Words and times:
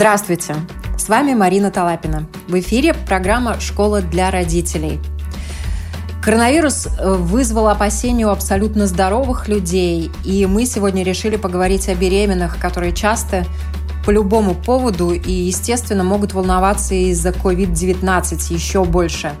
Здравствуйте! 0.00 0.54
С 0.96 1.10
вами 1.10 1.34
Марина 1.34 1.70
Талапина. 1.70 2.26
В 2.48 2.58
эфире 2.58 2.94
программа 2.94 3.60
«Школа 3.60 4.00
для 4.00 4.30
родителей». 4.30 4.98
Коронавирус 6.24 6.86
э, 6.86 7.16
вызвал 7.16 7.68
опасения 7.68 8.26
у 8.26 8.30
абсолютно 8.30 8.86
здоровых 8.86 9.46
людей, 9.46 10.10
и 10.24 10.46
мы 10.46 10.64
сегодня 10.64 11.02
решили 11.02 11.36
поговорить 11.36 11.86
о 11.90 11.94
беременных, 11.94 12.58
которые 12.58 12.94
часто 12.94 13.44
по 14.10 14.12
любому 14.12 14.56
поводу 14.56 15.12
и, 15.12 15.30
естественно, 15.30 16.02
могут 16.02 16.32
волноваться 16.32 16.96
из-за 16.96 17.28
COVID-19 17.28 18.52
еще 18.52 18.84
больше. 18.84 19.36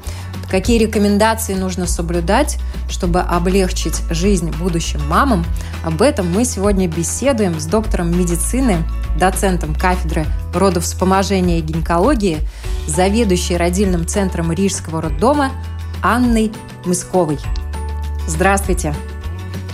Какие 0.48 0.78
рекомендации 0.78 1.54
нужно 1.54 1.88
соблюдать, 1.88 2.56
чтобы 2.88 3.18
облегчить 3.18 4.00
жизнь 4.10 4.52
будущим 4.60 5.00
мамам? 5.08 5.44
Об 5.84 6.00
этом 6.02 6.30
мы 6.30 6.44
сегодня 6.44 6.86
беседуем 6.86 7.58
с 7.58 7.66
доктором 7.66 8.16
медицины 8.16 8.84
доцентом 9.18 9.74
кафедры 9.74 10.24
родовспоможения 10.54 11.58
и 11.58 11.62
гинекологии, 11.62 12.38
заведующей 12.86 13.56
родильным 13.56 14.06
центром 14.06 14.52
Рижского 14.52 15.02
роддома 15.02 15.50
Анной 16.00 16.52
Мысковой. 16.84 17.40
Здравствуйте. 18.28 18.94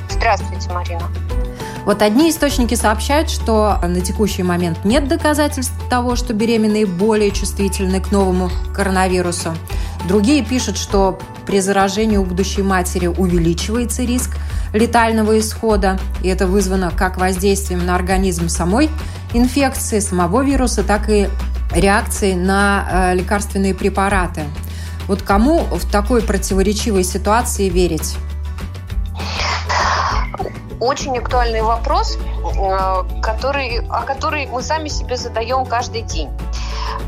Здравствуйте, 0.08 0.72
Марина. 0.72 1.06
Вот 1.86 2.02
одни 2.02 2.30
источники 2.30 2.74
сообщают, 2.74 3.30
что 3.30 3.78
на 3.80 4.00
текущий 4.00 4.42
момент 4.42 4.84
нет 4.84 5.06
доказательств 5.06 5.72
того, 5.88 6.16
что 6.16 6.34
беременные 6.34 6.84
более 6.84 7.30
чувствительны 7.30 8.00
к 8.00 8.10
новому 8.10 8.50
коронавирусу. 8.74 9.54
Другие 10.08 10.44
пишут, 10.44 10.78
что 10.78 11.16
при 11.46 11.60
заражении 11.60 12.16
у 12.16 12.24
будущей 12.24 12.62
матери 12.62 13.06
увеличивается 13.06 14.02
риск 14.02 14.36
летального 14.72 15.38
исхода, 15.38 15.96
и 16.24 16.28
это 16.28 16.48
вызвано 16.48 16.90
как 16.90 17.18
воздействием 17.18 17.86
на 17.86 17.94
организм 17.94 18.48
самой 18.48 18.90
инфекции 19.32 20.00
самого 20.00 20.42
вируса, 20.42 20.82
так 20.82 21.08
и 21.08 21.28
реакции 21.72 22.34
на 22.34 23.12
э, 23.12 23.14
лекарственные 23.14 23.74
препараты. 23.74 24.42
Вот 25.06 25.22
кому 25.22 25.60
в 25.60 25.88
такой 25.88 26.20
противоречивой 26.20 27.04
ситуации 27.04 27.68
верить? 27.68 28.16
Очень 30.80 31.18
актуальный 31.18 31.62
вопрос, 31.62 32.16
э, 32.16 33.02
который, 33.22 33.86
о 33.88 34.02
который 34.02 34.46
мы 34.46 34.62
сами 34.62 34.88
себе 34.88 35.16
задаем 35.16 35.64
каждый 35.64 36.02
день. 36.02 36.30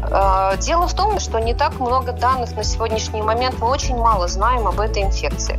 Э, 0.02 0.56
дело 0.58 0.86
в 0.86 0.94
том, 0.94 1.20
что 1.20 1.38
не 1.38 1.54
так 1.54 1.78
много 1.80 2.12
данных 2.12 2.56
на 2.56 2.64
сегодняшний 2.64 3.22
момент, 3.22 3.56
мы 3.60 3.68
очень 3.68 3.96
мало 3.96 4.28
знаем 4.28 4.66
об 4.66 4.80
этой 4.80 5.02
инфекции. 5.02 5.58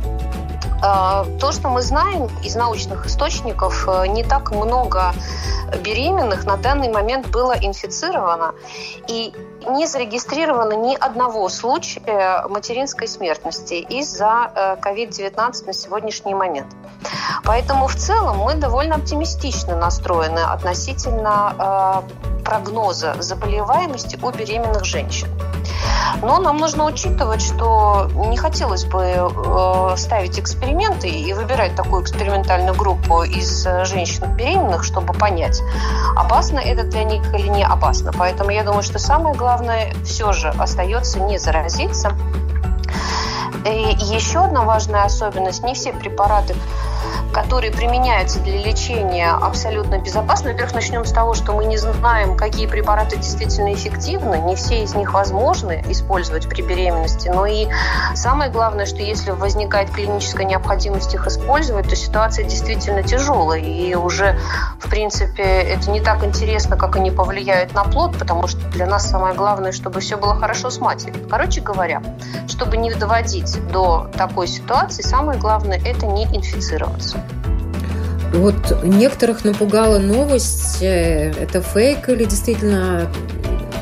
А, 0.82 1.26
то, 1.38 1.52
что 1.52 1.68
мы 1.68 1.82
знаем 1.82 2.28
из 2.42 2.56
научных 2.56 3.06
источников, 3.06 3.86
э, 3.88 4.06
не 4.06 4.24
так 4.24 4.50
много 4.50 5.12
беременных 5.84 6.46
на 6.46 6.56
данный 6.56 6.90
момент 6.90 7.28
было 7.28 7.52
инфицировано. 7.52 8.54
И 9.08 9.32
не 9.68 9.86
зарегистрировано 9.86 10.72
ни 10.72 10.94
одного 10.94 11.48
случая 11.48 12.46
материнской 12.48 13.06
смертности 13.06 13.74
из-за 13.74 14.78
COVID-19 14.82 15.62
э, 15.62 15.66
на 15.66 15.72
сегодняшний 15.72 16.34
момент. 16.34 16.68
Поэтому 17.44 17.86
в 17.86 17.94
целом 17.94 18.38
мы 18.38 18.54
довольно 18.54 18.96
оптимистично 18.96 19.76
настроены 19.76 20.40
относительно 20.40 22.04
э, 22.08 22.29
прогноза 22.40 23.14
заболеваемости 23.20 24.18
у 24.22 24.30
беременных 24.30 24.84
женщин. 24.84 25.28
Но 26.22 26.38
нам 26.38 26.58
нужно 26.58 26.84
учитывать, 26.84 27.40
что 27.40 28.10
не 28.14 28.36
хотелось 28.36 28.84
бы 28.84 29.02
э, 29.04 29.96
ставить 29.96 30.38
эксперименты 30.38 31.08
и 31.08 31.32
выбирать 31.32 31.74
такую 31.74 32.02
экспериментальную 32.02 32.74
группу 32.74 33.22
из 33.22 33.66
э, 33.66 33.84
женщин 33.84 34.34
беременных, 34.34 34.84
чтобы 34.84 35.14
понять, 35.14 35.62
опасно 36.16 36.58
это 36.58 36.84
для 36.84 37.04
них 37.04 37.22
или 37.34 37.48
не 37.48 37.64
опасно. 37.64 38.12
Поэтому 38.12 38.50
я 38.50 38.64
думаю, 38.64 38.82
что 38.82 38.98
самое 38.98 39.34
главное 39.34 39.92
все 40.04 40.32
же 40.32 40.48
остается 40.48 41.20
не 41.20 41.38
заразиться. 41.38 42.12
И 43.64 43.96
еще 44.00 44.40
одна 44.40 44.62
важная 44.62 45.04
особенность, 45.04 45.62
не 45.62 45.74
все 45.74 45.92
препараты 45.92 46.54
которые 47.32 47.72
применяются 47.72 48.40
для 48.40 48.58
лечения, 48.58 49.30
абсолютно 49.30 49.98
безопасны. 49.98 50.50
Во-первых, 50.52 50.74
начнем 50.74 51.04
с 51.04 51.12
того, 51.12 51.34
что 51.34 51.52
мы 51.52 51.64
не 51.64 51.76
знаем, 51.76 52.36
какие 52.36 52.66
препараты 52.66 53.16
действительно 53.16 53.72
эффективны. 53.72 54.36
Не 54.36 54.56
все 54.56 54.82
из 54.82 54.94
них 54.94 55.12
возможны 55.12 55.84
использовать 55.88 56.48
при 56.48 56.62
беременности. 56.62 57.28
Но 57.28 57.46
и 57.46 57.68
самое 58.14 58.50
главное, 58.50 58.86
что 58.86 58.98
если 58.98 59.30
возникает 59.30 59.90
клиническая 59.90 60.46
необходимость 60.46 61.14
их 61.14 61.26
использовать, 61.26 61.88
то 61.88 61.96
ситуация 61.96 62.44
действительно 62.44 63.02
тяжелая. 63.02 63.60
И 63.60 63.94
уже, 63.94 64.38
в 64.78 64.88
принципе, 64.88 65.42
это 65.42 65.90
не 65.90 66.00
так 66.00 66.24
интересно, 66.24 66.76
как 66.76 66.96
они 66.96 67.10
повлияют 67.10 67.74
на 67.74 67.84
плод, 67.84 68.18
потому 68.18 68.46
что 68.46 68.60
для 68.70 68.86
нас 68.86 69.08
самое 69.08 69.34
главное, 69.34 69.72
чтобы 69.72 70.00
все 70.00 70.16
было 70.16 70.34
хорошо 70.34 70.70
с 70.70 70.78
матерью. 70.78 71.26
Короче 71.28 71.60
говоря, 71.60 72.02
чтобы 72.48 72.76
не 72.76 72.90
доводить 72.92 73.58
до 73.68 74.08
такой 74.16 74.46
ситуации, 74.46 75.02
самое 75.02 75.38
главное– 75.38 75.80
это 75.84 76.06
не 76.06 76.26
инфицироваться. 76.90 77.22
Вот 78.32 78.84
некоторых 78.84 79.44
напугала 79.44 79.98
новость, 79.98 80.82
э, 80.82 81.32
это 81.32 81.60
фейк 81.60 82.08
или 82.08 82.24
действительно 82.24 83.10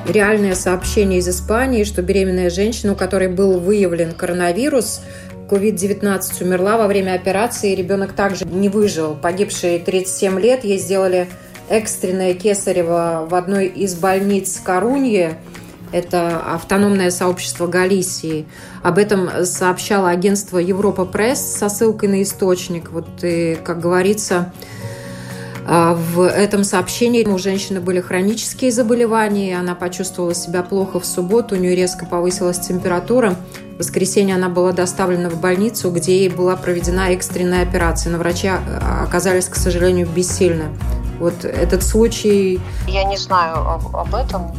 реальное 0.08 0.54
сообщение 0.54 1.18
из 1.18 1.28
Испании, 1.28 1.84
что 1.84 2.00
беременная 2.00 2.48
женщина, 2.48 2.92
у 2.94 2.96
которой 2.96 3.28
был 3.28 3.60
выявлен 3.60 4.12
коронавирус, 4.12 5.02
COVID-19 5.50 6.44
умерла 6.44 6.78
во 6.78 6.86
время 6.86 7.14
операции, 7.14 7.74
ребенок 7.74 8.12
также 8.12 8.46
не 8.46 8.68
выжил. 8.68 9.14
Погибшей 9.14 9.78
37 9.78 10.40
лет, 10.40 10.64
ей 10.64 10.78
сделали 10.78 11.28
экстренное 11.68 12.32
кесарево 12.32 13.26
в 13.28 13.34
одной 13.34 13.66
из 13.66 13.94
больниц 13.94 14.60
Коруньи. 14.62 15.34
Это 15.92 16.38
автономное 16.38 17.10
сообщество 17.10 17.66
Галисии. 17.66 18.46
Об 18.82 18.98
этом 18.98 19.44
сообщало 19.44 20.10
агентство 20.10 20.58
Европа 20.58 21.04
Пресс 21.04 21.40
со 21.40 21.68
ссылкой 21.68 22.10
на 22.10 22.22
источник. 22.22 22.90
Вот 22.90 23.08
и, 23.22 23.58
как 23.64 23.80
говорится, 23.80 24.52
а, 25.70 25.94
в 25.94 26.22
этом 26.22 26.64
сообщении 26.64 27.24
у 27.24 27.36
женщины 27.36 27.80
были 27.80 28.00
хронические 28.00 28.72
заболевания, 28.72 29.58
она 29.58 29.74
почувствовала 29.74 30.34
себя 30.34 30.62
плохо 30.62 30.98
в 30.98 31.04
субботу, 31.04 31.56
у 31.56 31.58
нее 31.58 31.74
резко 31.74 32.06
повысилась 32.06 32.58
температура. 32.58 33.36
В 33.74 33.78
воскресенье 33.80 34.36
она 34.36 34.48
была 34.48 34.72
доставлена 34.72 35.28
в 35.28 35.40
больницу, 35.40 35.90
где 35.90 36.20
ей 36.20 36.30
была 36.30 36.56
проведена 36.56 37.10
экстренная 37.10 37.62
операция, 37.62 38.10
но 38.10 38.16
врачи 38.16 38.48
а, 38.48 39.04
оказались, 39.06 39.44
к 39.44 39.56
сожалению, 39.56 40.08
бессильны. 40.08 40.70
Вот 41.20 41.44
этот 41.44 41.82
случай... 41.82 42.60
Я 42.86 43.04
не 43.04 43.18
знаю 43.18 43.58
об, 43.68 43.94
об 43.94 44.14
этом. 44.14 44.50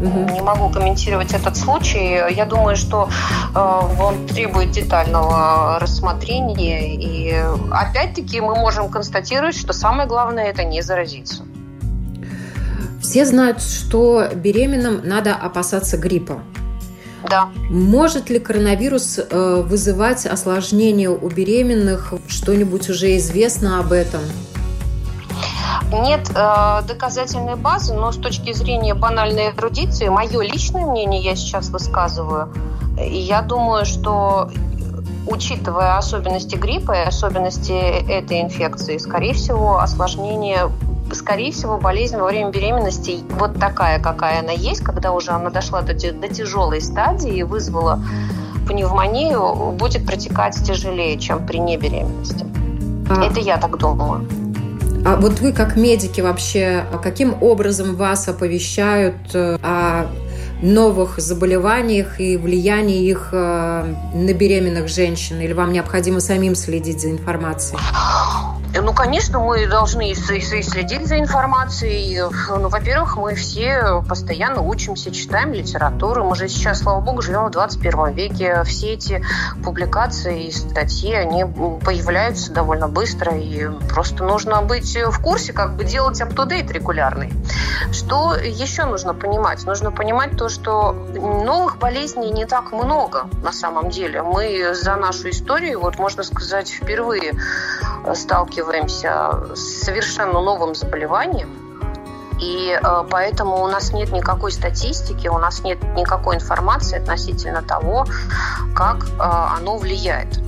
Угу. 0.00 0.32
Не 0.32 0.40
могу 0.40 0.68
комментировать 0.68 1.32
этот 1.32 1.56
случай. 1.56 2.32
Я 2.34 2.44
думаю, 2.44 2.76
что 2.76 3.08
э, 3.54 3.58
он 4.00 4.26
требует 4.26 4.70
детального 4.70 5.78
рассмотрения. 5.80 6.94
И 6.94 7.34
опять-таки 7.70 8.40
мы 8.40 8.54
можем 8.54 8.88
констатировать, 8.88 9.56
что 9.56 9.72
самое 9.72 10.08
главное 10.08 10.46
это 10.46 10.64
не 10.64 10.82
заразиться. 10.82 11.42
Все 13.02 13.24
знают, 13.24 13.62
что 13.62 14.28
беременным 14.34 15.00
надо 15.04 15.34
опасаться 15.34 15.96
гриппа. 15.96 16.40
Да. 17.28 17.48
Может 17.68 18.30
ли 18.30 18.38
коронавирус 18.38 19.18
э, 19.18 19.62
вызывать 19.66 20.26
осложнения 20.26 21.10
у 21.10 21.28
беременных? 21.28 22.14
Что-нибудь 22.28 22.88
уже 22.88 23.16
известно 23.16 23.80
об 23.80 23.92
этом? 23.92 24.20
Нет 25.92 26.30
э, 26.34 26.82
доказательной 26.86 27.56
базы, 27.56 27.94
но 27.94 28.12
с 28.12 28.16
точки 28.16 28.52
зрения 28.52 28.94
банальной 28.94 29.50
эрудиции, 29.50 30.08
мое 30.08 30.42
личное 30.42 30.84
мнение 30.84 31.22
я 31.22 31.34
сейчас 31.34 31.70
высказываю, 31.70 32.52
и 33.00 33.16
я 33.16 33.40
думаю, 33.40 33.86
что 33.86 34.50
учитывая 35.26 35.96
особенности 35.96 36.56
гриппа 36.56 36.92
и 36.92 37.06
особенности 37.06 37.72
этой 37.72 38.42
инфекции, 38.42 38.98
скорее 38.98 39.34
всего, 39.34 39.78
осложнение 39.78 40.70
скорее 41.12 41.52
всего, 41.52 41.78
болезнь 41.78 42.16
во 42.16 42.26
время 42.26 42.50
беременности 42.50 43.20
вот 43.38 43.58
такая, 43.58 43.98
какая 43.98 44.40
она 44.40 44.52
есть, 44.52 44.82
когда 44.82 45.12
уже 45.12 45.30
она 45.30 45.50
дошла 45.50 45.80
до, 45.80 45.94
до 45.94 46.28
тяжелой 46.28 46.80
стадии 46.80 47.34
и 47.34 47.42
вызвала 47.42 48.00
пневмонию, 48.66 49.72
будет 49.72 50.06
протекать 50.06 50.54
тяжелее, 50.62 51.18
чем 51.18 51.46
при 51.46 51.58
небеременности. 51.58 52.46
А. 53.08 53.24
Это 53.24 53.40
я 53.40 53.56
так 53.56 53.78
думаю. 53.78 54.28
А 55.04 55.16
вот 55.16 55.40
вы 55.40 55.52
как 55.52 55.76
медики 55.76 56.20
вообще, 56.20 56.84
каким 57.02 57.40
образом 57.42 57.96
вас 57.96 58.28
оповещают 58.28 59.16
э, 59.34 59.58
о 59.62 60.06
новых 60.62 61.18
заболеваниях 61.18 62.20
и 62.20 62.36
влиянии 62.36 63.08
их 63.08 63.30
э, 63.32 63.94
на 64.14 64.32
беременных 64.32 64.88
женщин? 64.88 65.40
Или 65.40 65.52
вам 65.52 65.72
необходимо 65.72 66.20
самим 66.20 66.54
следить 66.54 67.00
за 67.00 67.10
информацией? 67.10 67.80
Э, 68.98 69.04
конечно, 69.04 69.38
мы 69.38 69.66
должны 69.66 70.14
следить 70.14 71.06
за 71.06 71.18
информацией. 71.18 72.20
Ну, 72.48 72.68
во-первых, 72.68 73.16
мы 73.16 73.34
все 73.34 74.02
постоянно 74.08 74.62
учимся, 74.62 75.10
читаем 75.10 75.52
литературу. 75.52 76.24
Мы 76.24 76.36
же 76.36 76.48
сейчас, 76.48 76.80
слава 76.80 77.00
богу, 77.00 77.22
живем 77.22 77.46
в 77.46 77.50
21 77.50 78.12
веке. 78.12 78.62
Все 78.64 78.94
эти 78.94 79.24
публикации 79.64 80.46
и 80.46 80.52
статьи, 80.52 81.14
они 81.14 81.44
появляются 81.44 82.52
довольно 82.52 82.88
быстро. 82.88 83.36
И 83.36 83.68
просто 83.88 84.24
нужно 84.24 84.62
быть 84.62 84.96
в 84.96 85.22
курсе, 85.22 85.52
как 85.52 85.76
бы 85.76 85.84
делать 85.84 86.20
up-to-date 86.20 86.72
регулярный. 86.72 87.32
Что 87.92 88.34
еще 88.34 88.84
нужно 88.84 89.14
понимать? 89.14 89.64
Нужно 89.64 89.90
понимать 89.92 90.36
то, 90.36 90.48
что 90.48 90.92
новых 90.92 91.78
болезней 91.78 92.30
не 92.30 92.46
так 92.46 92.72
много 92.72 93.28
на 93.42 93.52
самом 93.52 93.90
деле. 93.90 94.22
Мы 94.22 94.74
за 94.74 94.96
нашу 94.96 95.30
историю, 95.30 95.80
вот 95.80 95.98
можно 95.98 96.22
сказать, 96.22 96.68
впервые 96.68 97.34
сталкиваемся 98.14 98.87
с 98.88 99.84
совершенно 99.84 100.40
новым 100.40 100.74
заболеванием, 100.74 101.67
и 102.40 102.78
э, 102.80 103.04
поэтому 103.10 103.62
у 103.62 103.66
нас 103.66 103.92
нет 103.92 104.12
никакой 104.12 104.52
статистики, 104.52 105.28
у 105.28 105.38
нас 105.38 105.64
нет 105.64 105.78
никакой 105.96 106.36
информации 106.36 106.98
относительно 106.98 107.62
того, 107.62 108.06
как 108.74 109.06
э, 109.06 109.10
оно 109.18 109.76
влияет. 109.76 110.38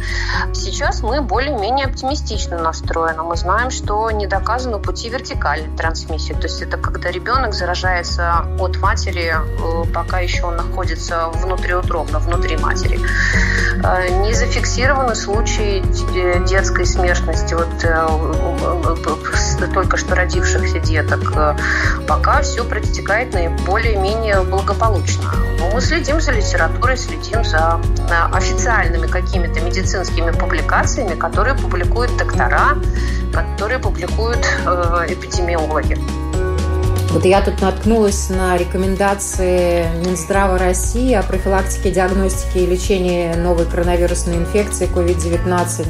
Сейчас 0.52 1.02
мы 1.02 1.20
более-менее 1.20 1.86
оптимистично 1.86 2.58
настроены. 2.58 3.22
Мы 3.22 3.36
знаем, 3.36 3.70
что 3.70 4.10
не 4.10 4.26
доказаны 4.26 4.78
пути 4.78 5.08
вертикальной 5.08 5.76
трансмиссии. 5.76 6.32
То 6.32 6.44
есть 6.44 6.62
это 6.62 6.76
когда 6.76 7.10
ребенок 7.10 7.54
заражается 7.54 8.46
от 8.58 8.76
матери, 8.78 9.34
э, 9.34 9.92
пока 9.92 10.20
еще 10.20 10.44
он 10.44 10.56
находится 10.56 11.28
внутриутробно, 11.28 12.20
внутри 12.20 12.56
матери. 12.56 13.00
Э, 13.82 14.08
не 14.22 14.32
зафиксированы 14.32 15.14
случаи 15.16 15.80
детской 16.46 16.86
смертности 16.86 17.54
вот 17.54 17.68
только 19.74 19.96
что 19.96 20.14
родившихся 20.14 20.78
деток 20.78 21.56
пока 22.06 22.42
все 22.42 22.64
протекает 22.64 23.32
наиболее-менее 23.34 24.42
благополучно. 24.42 25.32
Но 25.58 25.70
мы 25.70 25.80
следим 25.80 26.20
за 26.20 26.32
литературой, 26.32 26.96
следим 26.96 27.44
за 27.44 27.80
официальными 28.32 29.06
какими-то 29.06 29.60
медицинскими 29.60 30.30
публикациями, 30.30 31.14
которые 31.14 31.54
публикуют 31.56 32.16
доктора, 32.16 32.76
которые 33.32 33.78
публикуют 33.78 34.46
э, 34.66 35.06
эпидемиологи. 35.08 35.98
Вот 37.10 37.24
я 37.24 37.42
тут 37.42 37.60
наткнулась 37.60 38.30
на 38.30 38.56
рекомендации 38.56 39.84
Минздрава 40.06 40.58
России 40.58 41.12
о 41.14 41.24
профилактике, 41.24 41.90
диагностике 41.90 42.60
и 42.60 42.66
лечении 42.66 43.34
новой 43.34 43.66
коронавирусной 43.66 44.36
инфекции 44.36 44.88
COVID-19. 44.88 45.88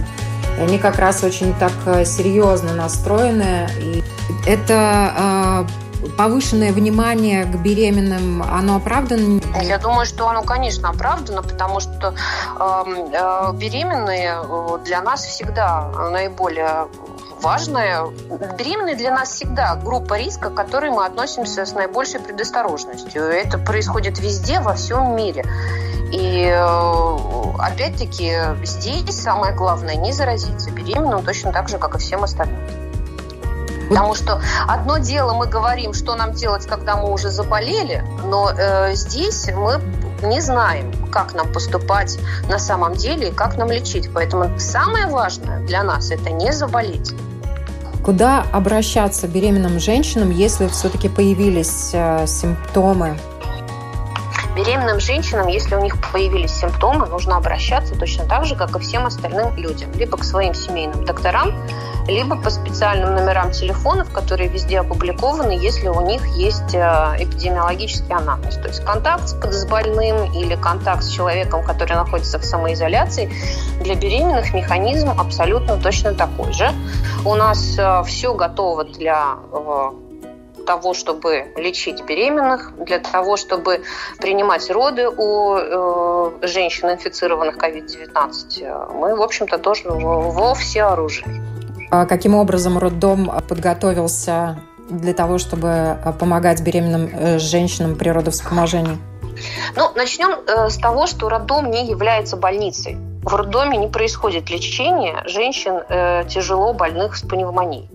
И 0.61 0.63
они 0.63 0.79
как 0.79 0.99
раз 0.99 1.25
очень 1.25 1.55
так 1.55 1.73
э, 1.87 2.05
серьезно 2.05 2.75
настроены. 2.75 3.67
И 3.81 4.05
это 4.47 5.67
э, 5.67 6.11
повышенное 6.17 6.73
внимание 6.73 7.45
к 7.45 7.57
беременным, 7.57 8.43
оно 8.43 8.77
оправдано? 8.77 9.41
Я 9.63 9.79
думаю, 9.79 10.07
что 10.07 10.29
оно, 10.29 10.43
конечно, 10.43 10.91
оправдано, 10.91 11.43
потому 11.43 11.81
что 11.81 12.15
эм, 12.59 13.11
э, 13.13 13.53
беременные 13.55 14.35
э, 14.43 14.79
для 14.85 15.01
нас 15.01 15.25
всегда 15.25 15.89
наиболее 16.11 16.89
важное. 17.41 18.07
Беременные 18.59 18.97
для 18.97 19.11
нас 19.11 19.31
всегда 19.31 19.77
группа 19.77 20.19
риска, 20.19 20.51
к 20.51 20.55
которой 20.55 20.91
мы 20.91 21.07
относимся 21.07 21.65
с 21.65 21.73
наибольшей 21.73 22.21
предосторожностью. 22.21 23.23
Это 23.23 23.59
происходит 23.59 24.19
везде, 24.19 24.61
во 24.61 24.75
всем 24.75 25.17
мире. 25.17 25.45
И 26.13 26.45
э, 26.45 27.17
опять-таки 27.59 28.33
здесь 28.65 29.21
самое 29.21 29.55
главное 29.55 29.97
не 29.97 30.13
заразиться 30.13 30.71
беременным 30.71 31.25
точно 31.25 31.53
так 31.53 31.69
же, 31.69 31.79
как 31.79 31.95
и 31.95 31.99
всем 31.99 32.25
остальным. 32.25 32.59
Потому 33.91 34.15
что 34.15 34.41
одно 34.69 34.99
дело 34.99 35.35
мы 35.35 35.47
говорим, 35.47 35.95
что 35.95 36.15
нам 36.15 36.33
делать, 36.33 36.65
когда 36.67 36.97
мы 36.97 37.13
уже 37.13 37.29
заболели, 37.29 38.05
но 38.25 38.51
э, 38.57 38.95
здесь 38.95 39.51
мы 39.53 39.81
не 40.23 40.41
знаем, 40.41 40.93
как 41.11 41.35
нам 41.35 41.53
поступать 41.53 42.19
на 42.49 42.61
самом 42.61 42.95
деле 42.95 43.31
и 43.31 43.33
как 43.33 43.57
нам 43.57 43.71
лечить. 43.71 44.09
Поэтому 44.15 44.59
самое 44.61 45.09
важное 45.09 45.59
для 45.67 45.83
нас 45.83 46.13
это 46.13 46.31
не 46.31 46.53
заболеть. 46.53 47.13
Куда 48.05 48.45
обращаться 48.53 49.27
беременным 49.27 49.81
женщинам, 49.81 50.31
если 50.31 50.69
все-таки 50.69 51.09
появились 51.09 51.91
э, 51.93 52.27
симптомы 52.27 53.19
беременным 54.55 55.01
женщинам, 55.01 55.47
если 55.47 55.75
у 55.75 55.81
них 55.81 55.97
появились 56.13 56.53
симптомы, 56.53 57.07
нужно 57.07 57.37
обращаться 57.37 57.99
точно 57.99 58.25
так 58.25 58.45
же, 58.45 58.57
как 58.57 58.77
и 58.77 58.79
всем 58.81 59.07
остальным 59.07 59.57
людям. 59.57 59.91
Либо 59.93 60.17
к 60.17 60.25
своим 60.25 60.55
семейным 60.55 61.05
докторам, 61.05 61.55
либо 62.09 62.37
по 62.37 62.51
специальным 62.51 63.15
номерам 63.15 63.53
телефонов, 63.53 64.13
которые 64.13 64.49
везде 64.49 64.81
опубликованы, 64.81 65.53
если 65.53 65.89
у 65.89 66.01
них 66.01 66.27
есть 66.37 66.75
э, 66.75 67.17
эпидемиологический 67.19 68.15
анамнез. 68.15 68.57
То 68.57 68.69
есть 68.69 68.85
контакт 68.85 69.29
с 69.29 69.65
больным 69.67 70.33
или 70.33 70.57
контакт 70.57 71.03
с 71.05 71.09
человеком, 71.09 71.65
который 71.65 71.95
находится 71.95 72.39
в 72.39 72.45
самоизоляции, 72.45 73.33
для 73.81 73.95
беременных 73.95 74.53
механизм 74.53 75.11
абсолютно 75.11 75.77
точно 75.77 76.15
такой 76.15 76.53
же. 76.53 76.71
У 77.25 77.35
нас 77.35 77.77
э, 77.79 78.03
все 78.07 78.35
готово 78.35 78.85
для 78.85 79.37
э, 79.53 80.10
того, 80.71 80.95
чтобы 80.95 81.47
лечить 81.57 82.05
беременных, 82.05 82.73
для 82.85 83.01
того, 83.01 83.37
чтобы 83.37 83.83
принимать 84.19 84.71
роды 84.71 85.09
у 85.09 85.57
э, 85.57 86.47
женщин, 86.47 86.91
инфицированных 86.91 87.57
COVID-19, 87.57 88.93
мы, 88.95 89.17
в 89.17 89.23
общем-то, 89.23 89.59
тоже 89.59 89.89
во 89.89 90.55
всеоружии. 90.55 91.27
А 91.91 92.07
каким 92.07 92.37
образом 92.37 92.79
роддом 92.79 93.33
подготовился 93.49 94.61
для 94.89 95.13
того, 95.13 95.39
чтобы 95.39 95.99
помогать 96.21 96.63
беременным 96.63 97.11
э, 97.13 97.39
женщинам 97.41 97.97
при 97.97 98.11
родовспоможении? 98.11 98.97
Ну, 99.75 99.91
начнем 99.97 100.31
э, 100.47 100.71
с 100.71 100.77
того, 100.77 101.09
что 101.09 101.29
роддом 101.29 101.69
не 101.73 101.85
является 101.91 102.37
больницей. 102.37 102.97
В 103.25 103.35
роддоме 103.35 103.77
не 103.77 103.89
происходит 103.89 104.51
лечение 104.51 105.17
женщин 105.27 105.83
э, 105.89 106.25
тяжело 106.29 106.73
больных 106.75 107.17
с 107.17 107.23
пневмонией. 107.23 107.89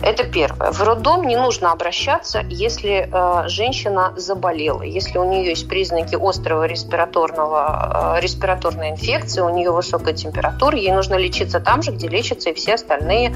Это 0.00 0.24
первое. 0.24 0.72
В 0.72 0.82
роддом 0.82 1.24
не 1.24 1.36
нужно 1.36 1.72
обращаться, 1.72 2.44
если 2.48 3.08
э, 3.12 3.48
женщина 3.48 4.14
заболела, 4.16 4.82
если 4.82 5.18
у 5.18 5.24
нее 5.24 5.50
есть 5.50 5.68
признаки 5.68 6.16
острого 6.16 6.64
респираторного, 6.64 8.16
э, 8.16 8.20
респираторной 8.20 8.90
инфекции, 8.90 9.40
у 9.40 9.50
нее 9.50 9.70
высокая 9.70 10.14
температура, 10.14 10.76
ей 10.76 10.92
нужно 10.92 11.16
лечиться 11.16 11.60
там 11.60 11.82
же, 11.82 11.92
где 11.92 12.08
лечатся 12.08 12.50
и 12.50 12.54
все 12.54 12.74
остальные 12.74 13.34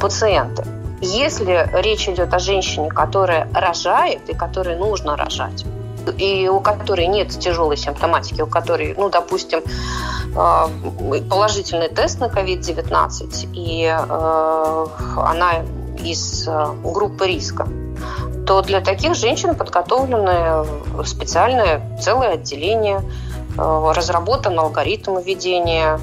пациенты. 0.00 0.64
Если 1.02 1.68
речь 1.72 2.08
идет 2.08 2.32
о 2.34 2.38
женщине, 2.38 2.90
которая 2.90 3.48
рожает 3.54 4.28
и 4.28 4.34
которой 4.34 4.76
нужно 4.76 5.16
рожать, 5.16 5.64
и 6.18 6.48
у 6.48 6.60
которой 6.60 7.06
нет 7.06 7.28
тяжелой 7.28 7.76
симптоматики, 7.76 8.40
у 8.42 8.46
которой, 8.46 8.94
ну, 8.96 9.10
допустим, 9.10 9.60
э, 9.60 11.22
положительный 11.28 11.88
тест 11.88 12.20
на 12.20 12.26
COVID-19, 12.26 13.48
и 13.52 13.84
э, 13.84 14.86
она 15.16 15.52
из 16.04 16.46
э, 16.46 16.74
группы 16.82 17.26
риска, 17.26 17.68
то 18.46 18.62
для 18.62 18.80
таких 18.80 19.14
женщин 19.14 19.54
подготовлены 19.54 20.64
специальное 21.04 21.98
целое 21.98 22.34
отделение, 22.34 23.02
э, 23.56 23.92
разработан 23.94 24.58
алгоритм 24.58 25.18
ведения. 25.18 26.00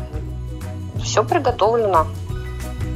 Все 1.04 1.24
приготовлено. 1.24 2.08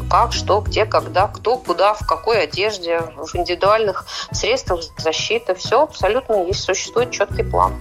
Как, 0.09 0.33
что, 0.33 0.59
где, 0.59 0.85
когда, 0.85 1.27
кто, 1.27 1.57
куда, 1.57 1.93
в 1.93 2.05
какой 2.05 2.43
одежде, 2.43 3.01
в 3.15 3.33
индивидуальных 3.35 4.05
средствах 4.31 4.81
защиты. 4.97 5.55
Все 5.55 5.83
абсолютно 5.83 6.43
есть, 6.43 6.61
существует 6.61 7.11
четкий 7.11 7.43
план 7.43 7.73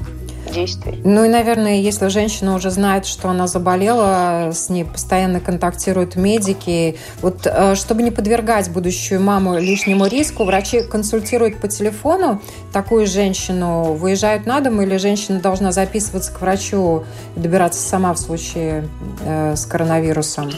действий. 0.52 1.00
Ну 1.04 1.25
и, 1.25 1.28
наверное, 1.28 1.76
если 1.80 2.09
женщина 2.09 2.54
уже 2.54 2.70
знает, 2.70 3.06
что 3.06 3.28
она 3.28 3.47
заболела, 3.47 4.50
с 4.52 4.68
ней 4.68 4.85
постоянно 4.85 5.40
контактируют 5.40 6.16
медики. 6.16 6.99
Вот 7.23 7.47
э, 7.47 7.75
чтобы 7.75 8.02
не 8.02 8.11
подвергать 8.11 8.70
будущую 8.70 9.20
маму 9.20 9.59
лишнему 9.59 10.06
риску, 10.06 10.44
врачи 10.44 10.82
консультируют 10.82 11.61
по 11.61 11.68
телефону 11.68 12.40
такую 12.73 13.06
женщину, 13.06 13.94
выезжают 13.94 14.47
на 14.47 14.61
дом, 14.61 14.80
или 14.82 14.97
женщина 14.97 15.40
должна 15.40 15.73
записываться 15.73 16.32
к 16.32 16.40
врачу 16.40 17.04
и 17.37 17.40
добираться 17.40 17.80
сама 17.80 18.12
в 18.14 18.18
случае 18.18 18.88
э, 19.25 19.54
с 19.56 19.66
коронавирусом? 19.66 20.50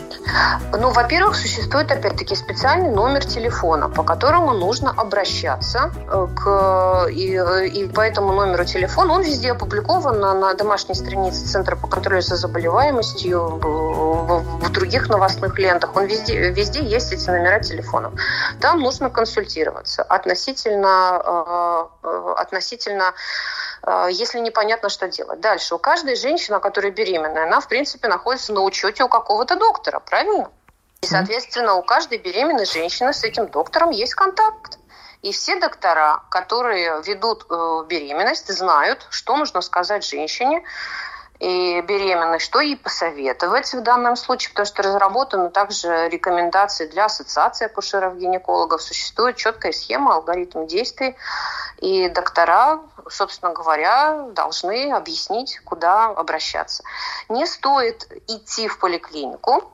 Ну, 0.79 0.91
во-первых, 0.91 1.37
существует, 1.37 1.91
опять-таки, 1.91 2.35
специальный 2.35 2.91
номер 2.91 3.25
телефона, 3.25 3.89
по 3.89 4.03
которому 4.03 4.53
нужно 4.53 4.91
обращаться 4.91 5.91
э, 6.11 6.29
к... 6.35 7.09
И, 7.11 7.39
и 7.75 7.89
по 7.89 8.01
этому 8.01 8.33
номеру 8.33 8.65
телефона 8.65 9.15
он 9.15 9.23
везде 9.23 9.53
опубликован 9.53 9.72
опубликовано 9.73 10.35
на 10.35 10.55
домашней 10.55 10.95
странице 10.95 11.47
Центра 11.47 11.77
по 11.77 11.87
контролю 11.87 12.21
за 12.21 12.37
заболеваемостью, 12.37 13.41
в, 13.41 14.71
других 14.71 15.09
новостных 15.09 15.59
лентах. 15.59 15.97
Он 15.97 16.05
везде, 16.05 16.51
везде 16.51 16.83
есть 16.83 17.13
эти 17.13 17.31
номера 17.31 17.61
телефонов. 17.61 18.13
Там 18.61 18.81
нужно 18.81 19.11
консультироваться 19.11 20.03
относительно, 20.03 21.89
э, 22.03 22.35
относительно 22.37 23.15
если 24.11 24.39
непонятно, 24.39 24.89
что 24.89 25.09
делать. 25.09 25.41
Дальше. 25.41 25.75
У 25.75 25.79
каждой 25.79 26.15
женщины, 26.15 26.61
которая 26.61 26.93
беременная, 26.93 27.47
она, 27.47 27.59
в 27.61 27.67
принципе, 27.67 28.07
находится 28.07 28.53
на 28.53 28.61
учете 28.61 29.03
у 29.03 29.09
какого-то 29.09 29.57
доктора, 29.57 29.99
правильно? 29.99 30.49
И, 31.01 31.07
соответственно, 31.07 31.75
у 31.75 31.83
каждой 31.83 32.19
беременной 32.19 32.65
женщины 32.65 33.13
с 33.13 33.25
этим 33.25 33.49
доктором 33.49 33.91
есть 33.91 34.15
контакт. 34.15 34.79
И 35.23 35.31
все 35.31 35.55
доктора, 35.61 36.25
которые 36.31 37.01
ведут 37.03 37.47
э, 37.49 37.85
беременность, 37.89 38.53
знают, 38.53 39.07
что 39.11 39.37
нужно 39.37 39.61
сказать 39.61 40.05
женщине 40.05 40.65
и 41.39 41.81
беременной, 41.81 42.41
что 42.41 42.61
ей 42.61 42.77
посоветовать 42.77 43.73
в 43.73 43.83
данном 43.83 44.17
случае, 44.17 44.51
потому 44.51 44.67
что 44.67 44.83
разработаны 44.83 45.51
также 45.51 46.09
рекомендации 46.09 46.87
для 46.87 47.05
ассоциации 47.05 47.67
акушеров-гинекологов. 47.67 48.83
Существует 48.83 49.37
четкая 49.37 49.73
схема, 49.73 50.15
алгоритм 50.15 50.67
действий, 50.67 51.17
и 51.79 52.09
доктора, 52.09 52.81
собственно 53.09 53.53
говоря, 53.53 54.27
должны 54.33 54.93
объяснить, 54.93 55.61
куда 55.65 56.07
обращаться. 56.07 56.83
Не 57.29 57.47
стоит 57.47 58.09
идти 58.29 58.67
в 58.67 58.79
поликлинику, 58.79 59.73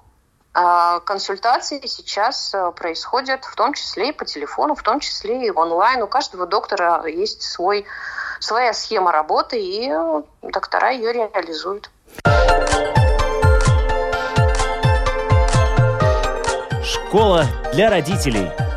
консультации 1.05 1.81
сейчас 1.87 2.53
э, 2.55 2.73
происходят 2.73 3.45
в 3.45 3.55
том 3.55 3.75
числе 3.75 4.11
и 4.11 4.13
по 4.13 4.25
телефону, 4.25 4.75
в 4.75 4.83
том 4.83 5.01
числе 5.01 5.47
и 5.47 5.51
онлайн. 5.51 6.03
У 6.03 6.07
каждого 6.07 6.47
доктора 6.47 7.07
есть 7.07 7.43
свой, 7.43 7.85
своя 8.41 8.73
схема 8.73 9.13
работы, 9.13 9.61
и 9.61 9.89
э, 9.91 10.23
доктора 10.43 10.91
ее 10.91 11.13
реализуют. 11.13 11.91
Школа 16.85 17.45
для 17.73 17.91
родителей. 17.91 18.68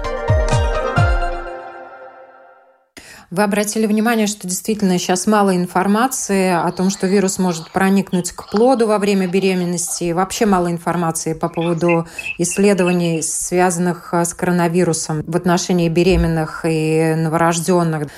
Вы 3.31 3.43
обратили 3.43 3.87
внимание, 3.87 4.27
что 4.27 4.45
действительно 4.45 4.99
сейчас 4.99 5.25
мало 5.25 5.55
информации 5.55 6.51
о 6.51 6.69
том, 6.73 6.89
что 6.89 7.07
вирус 7.07 7.39
может 7.39 7.71
проникнуть 7.71 8.33
к 8.33 8.51
плоду 8.51 8.87
во 8.87 8.99
время 8.99 9.25
беременности. 9.25 10.11
Вообще 10.11 10.45
мало 10.45 10.69
информации 10.69 11.31
по 11.33 11.47
поводу 11.47 12.07
исследований, 12.37 13.21
связанных 13.21 14.13
с 14.13 14.33
коронавирусом 14.33 15.23
в 15.25 15.37
отношении 15.37 15.87
беременных 15.87 16.65
и 16.65 17.15
новорожденных. 17.15 18.09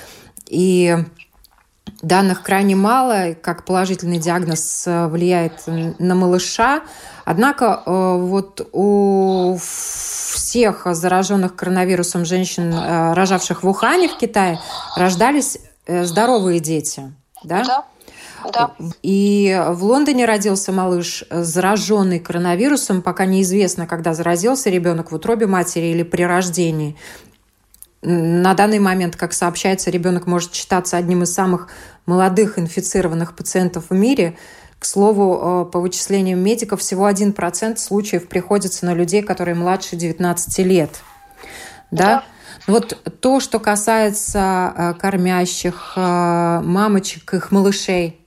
И 0.48 0.96
Данных 2.04 2.42
крайне 2.42 2.76
мало, 2.76 3.34
как 3.40 3.64
положительный 3.64 4.18
диагноз 4.18 4.84
влияет 4.86 5.62
на 5.66 6.14
малыша. 6.14 6.82
Однако 7.24 7.82
э, 7.84 8.16
вот 8.18 8.68
у 8.72 9.56
всех 9.58 10.86
зараженных 10.90 11.56
коронавирусом 11.56 12.24
женщин, 12.24 12.72
э, 12.72 13.14
рожавших 13.14 13.62
в 13.62 13.68
Ухане 13.68 14.08
в 14.08 14.18
Китае, 14.18 14.60
рождались 14.96 15.58
э, 15.86 16.04
здоровые 16.04 16.60
дети. 16.60 17.12
Да? 17.42 17.64
Да. 17.64 17.84
Да. 18.52 18.72
И 19.02 19.58
в 19.70 19.84
Лондоне 19.84 20.26
родился 20.26 20.70
малыш, 20.70 21.24
зараженный 21.30 22.20
коронавирусом. 22.20 23.00
Пока 23.00 23.24
неизвестно, 23.24 23.86
когда 23.86 24.12
заразился 24.12 24.68
ребенок 24.68 25.12
в 25.12 25.14
утробе 25.14 25.46
матери 25.46 25.86
или 25.86 26.02
при 26.02 26.24
рождении. 26.24 26.94
На 28.06 28.52
данный 28.52 28.80
момент, 28.80 29.16
как 29.16 29.32
сообщается, 29.32 29.90
ребенок 29.90 30.26
может 30.26 30.54
считаться 30.54 30.98
одним 30.98 31.22
из 31.22 31.32
самых 31.32 31.68
молодых 32.04 32.58
инфицированных 32.58 33.34
пациентов 33.34 33.86
в 33.88 33.94
мире. 33.94 34.36
К 34.78 34.84
слову, 34.84 35.64
э, 35.66 35.70
по 35.70 35.80
вычислениям 35.80 36.38
медиков, 36.38 36.80
всего 36.80 37.06
1% 37.06 37.78
случаев 37.78 38.28
приходится 38.28 38.84
на 38.84 38.92
людей, 38.92 39.22
которые 39.22 39.54
младше 39.54 39.96
19 39.96 40.58
лет. 40.58 40.90
Да? 41.90 42.04
да. 42.06 42.24
Вот 42.66 43.20
то, 43.20 43.40
что 43.40 43.58
касается 43.58 44.74
э, 44.76 44.94
кормящих, 45.00 45.94
э, 45.96 46.60
мамочек, 46.62 47.32
их 47.32 47.50
малышей, 47.50 48.20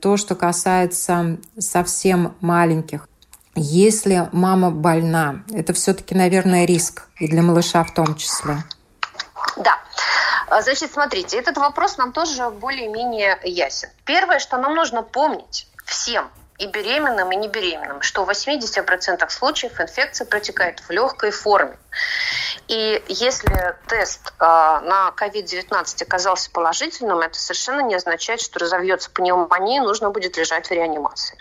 то, 0.00 0.16
что 0.16 0.34
касается 0.34 1.36
совсем 1.58 2.32
маленьких. 2.40 3.06
Если 3.54 4.30
мама 4.32 4.70
больна, 4.70 5.42
это 5.52 5.74
все-таки, 5.74 6.14
наверное, 6.14 6.64
риск 6.64 7.06
и 7.20 7.28
для 7.28 7.42
малыша 7.42 7.84
в 7.84 7.92
том 7.92 8.14
числе. 8.14 8.64
Да. 9.58 9.78
А, 10.48 10.62
значит, 10.62 10.92
смотрите, 10.92 11.38
этот 11.38 11.56
вопрос 11.56 11.98
нам 11.98 12.12
тоже 12.12 12.48
более-менее 12.50 13.38
ясен. 13.44 13.90
Первое, 14.04 14.38
что 14.38 14.56
нам 14.56 14.74
нужно 14.74 15.02
помнить 15.02 15.66
всем, 15.84 16.30
и 16.58 16.66
беременным, 16.66 17.30
и 17.30 17.36
не 17.36 17.48
беременным, 17.48 18.02
что 18.02 18.24
в 18.24 18.30
80% 18.30 19.28
случаев 19.30 19.80
инфекция 19.80 20.26
протекает 20.26 20.80
в 20.80 20.90
легкой 20.90 21.30
форме. 21.30 21.78
И 22.66 23.02
если 23.06 23.76
тест 23.86 24.32
э, 24.38 24.44
на 24.44 25.12
COVID-19 25.16 26.02
оказался 26.02 26.50
положительным, 26.50 27.20
это 27.20 27.38
совершенно 27.38 27.80
не 27.80 27.94
означает, 27.94 28.40
что 28.40 28.58
разовьется 28.58 29.08
пневмония, 29.10 29.82
нужно 29.82 30.10
будет 30.10 30.36
лежать 30.36 30.68
в 30.68 30.72
реанимации. 30.72 31.38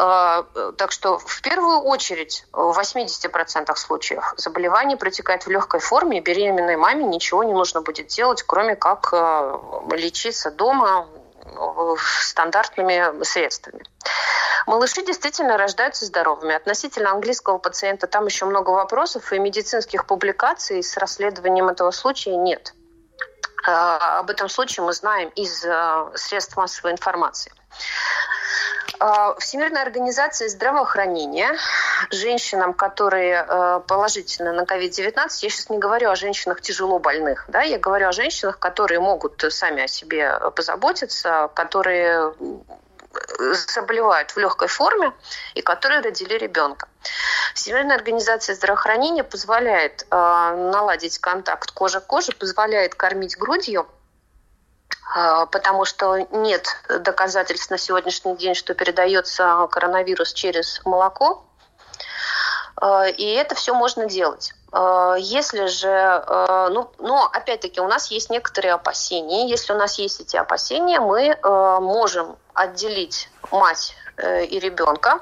А, 0.00 0.44
так 0.76 0.92
что 0.92 1.18
в 1.18 1.42
первую 1.42 1.80
очередь 1.80 2.44
в 2.52 2.78
80% 2.78 3.74
случаев 3.74 4.32
заболевание 4.36 4.96
протекает 4.96 5.44
в 5.44 5.50
легкой 5.50 5.80
форме, 5.80 6.18
и 6.18 6.20
беременной 6.20 6.76
маме 6.76 7.04
ничего 7.04 7.42
не 7.42 7.52
нужно 7.52 7.80
будет 7.80 8.06
делать, 8.06 8.44
кроме 8.44 8.76
как 8.76 9.12
а, 9.12 9.60
лечиться 9.90 10.52
дома 10.52 11.08
стандартными 11.98 13.24
средствами. 13.24 13.82
Малыши 14.66 15.02
действительно 15.02 15.56
рождаются 15.56 16.04
здоровыми. 16.04 16.54
Относительно 16.54 17.10
английского 17.10 17.58
пациента 17.58 18.06
там 18.06 18.26
еще 18.26 18.44
много 18.44 18.70
вопросов, 18.70 19.32
и 19.32 19.38
медицинских 19.38 20.06
публикаций 20.06 20.82
с 20.82 20.96
расследованием 20.96 21.68
этого 21.68 21.90
случая 21.90 22.36
нет. 22.36 22.74
Об 23.64 24.30
этом 24.30 24.48
случае 24.48 24.84
мы 24.84 24.92
знаем 24.92 25.30
из 25.30 25.60
средств 26.14 26.56
массовой 26.56 26.92
информации. 26.92 27.52
А, 28.98 29.34
Всемирная 29.38 29.82
организация 29.82 30.48
здравоохранения 30.48 31.56
женщинам, 32.10 32.72
которые 32.72 33.44
э, 33.46 33.80
положительны 33.86 34.52
на 34.52 34.62
COVID-19, 34.62 35.14
я 35.16 35.28
сейчас 35.28 35.70
не 35.70 35.78
говорю 35.78 36.10
о 36.10 36.16
женщинах 36.16 36.60
тяжело 36.60 36.98
больных, 36.98 37.44
да, 37.48 37.62
я 37.62 37.78
говорю 37.78 38.08
о 38.08 38.12
женщинах, 38.12 38.58
которые 38.58 39.00
могут 39.00 39.44
сами 39.50 39.84
о 39.84 39.88
себе 39.88 40.32
позаботиться, 40.54 41.50
которые 41.54 42.32
заболевают 43.38 44.30
в 44.30 44.36
легкой 44.38 44.68
форме 44.68 45.12
и 45.54 45.62
которые 45.62 46.00
родили 46.00 46.34
ребенка. 46.34 46.88
Всемирная 47.54 47.96
организация 47.96 48.54
здравоохранения 48.54 49.24
позволяет 49.24 50.06
э, 50.10 50.14
наладить 50.14 51.18
контакт 51.18 51.70
кожа 51.70 52.00
к 52.00 52.06
коже, 52.06 52.32
позволяет 52.32 52.94
кормить 52.94 53.36
грудью 53.38 53.86
потому 55.50 55.84
что 55.84 56.18
нет 56.30 56.66
доказательств 56.88 57.70
на 57.70 57.78
сегодняшний 57.78 58.36
день, 58.36 58.54
что 58.54 58.74
передается 58.74 59.66
коронавирус 59.70 60.32
через 60.32 60.80
молоко. 60.84 61.44
А, 62.76 63.06
и 63.06 63.24
это 63.24 63.54
все 63.54 63.74
можно 63.74 64.06
делать. 64.06 64.52
А, 64.70 65.14
если 65.18 65.66
же, 65.66 66.24
ну, 66.70 66.90
но 66.98 67.28
опять-таки 67.32 67.80
у 67.80 67.88
нас 67.88 68.10
есть 68.10 68.30
некоторые 68.30 68.74
опасения. 68.74 69.48
Если 69.48 69.72
у 69.72 69.76
нас 69.76 69.98
есть 69.98 70.20
эти 70.20 70.36
опасения, 70.36 71.00
мы 71.00 71.36
можем 71.80 72.36
отделить 72.54 73.30
мать 73.50 73.94
э, 74.16 74.44
и 74.44 74.58
ребенка 74.58 75.20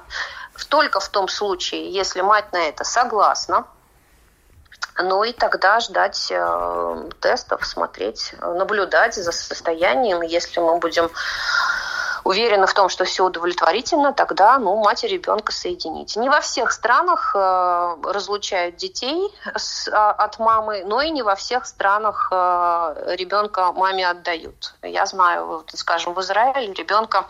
только 0.64 1.00
в 1.00 1.08
том 1.08 1.28
случае, 1.28 1.90
если 1.90 2.22
мать 2.22 2.52
на 2.52 2.58
это 2.68 2.84
согласна, 2.84 3.66
ну 5.02 5.24
и 5.24 5.32
тогда 5.32 5.80
ждать 5.80 6.28
э, 6.30 7.10
тестов, 7.20 7.66
смотреть, 7.66 8.34
наблюдать 8.40 9.14
за 9.14 9.32
состоянием. 9.32 10.22
Если 10.22 10.60
мы 10.60 10.78
будем 10.78 11.10
уверены 12.24 12.66
в 12.66 12.74
том, 12.74 12.88
что 12.88 13.04
все 13.04 13.24
удовлетворительно, 13.24 14.12
тогда 14.12 14.58
ну, 14.58 14.76
мать 14.82 15.04
и 15.04 15.08
ребенка 15.08 15.52
соединить. 15.52 16.16
Не 16.16 16.28
во 16.28 16.40
всех 16.40 16.72
странах 16.72 17.32
э, 17.36 17.96
разлучают 18.04 18.76
детей 18.76 19.32
а, 19.92 20.10
от 20.10 20.38
мамы, 20.40 20.82
но 20.84 21.00
и 21.00 21.10
не 21.10 21.22
во 21.22 21.36
всех 21.36 21.66
странах 21.66 22.28
э, 22.32 23.14
ребенка 23.16 23.72
маме 23.72 24.08
отдают. 24.08 24.74
Я 24.82 25.06
знаю, 25.06 25.46
вот, 25.46 25.70
скажем, 25.74 26.14
в 26.14 26.20
Израиле 26.20 26.72
ребенка 26.72 27.26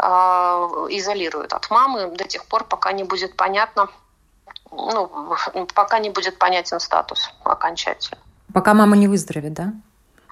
изолируют 0.00 1.52
от 1.52 1.70
мамы 1.70 2.06
до 2.14 2.22
тех 2.22 2.44
пор, 2.46 2.62
пока 2.62 2.92
не 2.92 3.02
будет 3.02 3.36
понятно, 3.36 3.88
ну, 4.70 5.66
пока 5.74 5.98
не 5.98 6.10
будет 6.10 6.38
понятен 6.38 6.80
статус 6.80 7.30
окончательно. 7.44 8.18
Пока 8.52 8.74
мама 8.74 8.96
не 8.96 9.08
выздоровеет, 9.08 9.54
да? 9.54 9.72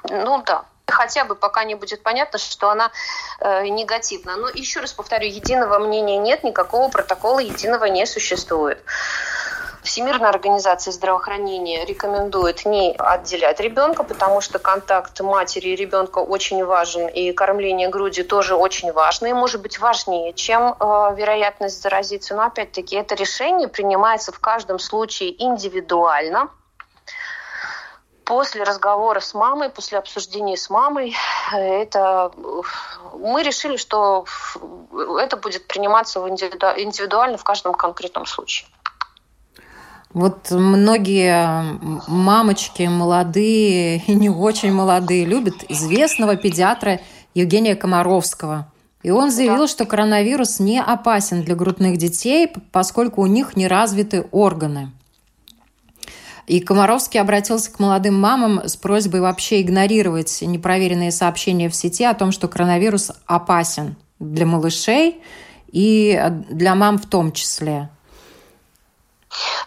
Ну 0.08 0.42
да. 0.42 0.64
Хотя 0.86 1.24
бы 1.24 1.34
пока 1.34 1.64
не 1.64 1.74
будет 1.74 2.02
понятно, 2.02 2.38
что 2.38 2.70
она 2.70 2.92
э, 3.40 3.66
негативна. 3.68 4.36
Но 4.36 4.48
еще 4.48 4.80
раз 4.80 4.92
повторю, 4.92 5.26
единого 5.26 5.78
мнения 5.78 6.16
нет, 6.18 6.44
никакого 6.44 6.88
протокола 6.88 7.40
единого 7.40 7.86
не 7.86 8.06
существует. 8.06 8.82
Всемирная 9.86 10.30
организация 10.30 10.90
здравоохранения 10.90 11.84
рекомендует 11.84 12.64
не 12.64 12.92
отделять 12.98 13.60
ребенка, 13.60 14.02
потому 14.02 14.40
что 14.40 14.58
контакт 14.58 15.20
матери 15.20 15.68
и 15.68 15.76
ребенка 15.76 16.18
очень 16.18 16.64
важен, 16.64 17.06
и 17.06 17.30
кормление 17.32 17.88
груди 17.88 18.24
тоже 18.24 18.56
очень 18.56 18.92
важно, 18.92 19.28
и 19.28 19.32
может 19.32 19.62
быть 19.62 19.78
важнее, 19.78 20.32
чем 20.32 20.74
э, 20.74 21.14
вероятность 21.16 21.80
заразиться. 21.80 22.34
Но 22.34 22.42
опять-таки 22.42 22.96
это 22.96 23.14
решение 23.14 23.68
принимается 23.68 24.32
в 24.32 24.40
каждом 24.40 24.80
случае 24.80 25.40
индивидуально 25.40 26.50
после 28.24 28.64
разговора 28.64 29.20
с 29.20 29.34
мамой, 29.34 29.70
после 29.70 29.98
обсуждения 29.98 30.56
с 30.56 30.68
мамой, 30.68 31.14
это 31.52 32.32
мы 33.14 33.44
решили, 33.44 33.76
что 33.76 34.24
это 35.20 35.36
будет 35.36 35.68
приниматься 35.68 36.18
индивидуально 36.28 37.38
в 37.38 37.44
каждом 37.44 37.72
конкретном 37.72 38.26
случае. 38.26 38.68
Вот 40.16 40.50
многие 40.50 41.78
мамочки 42.08 42.84
молодые 42.84 43.98
и 44.06 44.14
не 44.14 44.30
очень 44.30 44.72
молодые 44.72 45.26
любят 45.26 45.56
известного 45.68 46.36
педиатра 46.36 47.00
Евгения 47.34 47.76
Комаровского. 47.76 48.72
И 49.02 49.10
он 49.10 49.30
заявил, 49.30 49.64
да. 49.64 49.68
что 49.68 49.84
коронавирус 49.84 50.58
не 50.58 50.80
опасен 50.80 51.42
для 51.42 51.54
грудных 51.54 51.98
детей, 51.98 52.50
поскольку 52.72 53.20
у 53.20 53.26
них 53.26 53.58
не 53.58 53.66
развиты 53.68 54.26
органы. 54.30 54.90
И 56.46 56.60
Комаровский 56.60 57.20
обратился 57.20 57.70
к 57.70 57.78
молодым 57.78 58.18
мамам 58.18 58.62
с 58.66 58.74
просьбой 58.74 59.20
вообще 59.20 59.60
игнорировать 59.60 60.40
непроверенные 60.40 61.12
сообщения 61.12 61.68
в 61.68 61.76
сети 61.76 62.04
о 62.04 62.14
том, 62.14 62.32
что 62.32 62.48
коронавирус 62.48 63.12
опасен 63.26 63.96
для 64.18 64.46
малышей 64.46 65.20
и 65.70 66.18
для 66.48 66.74
мам 66.74 66.96
в 66.96 67.04
том 67.04 67.32
числе. 67.32 67.90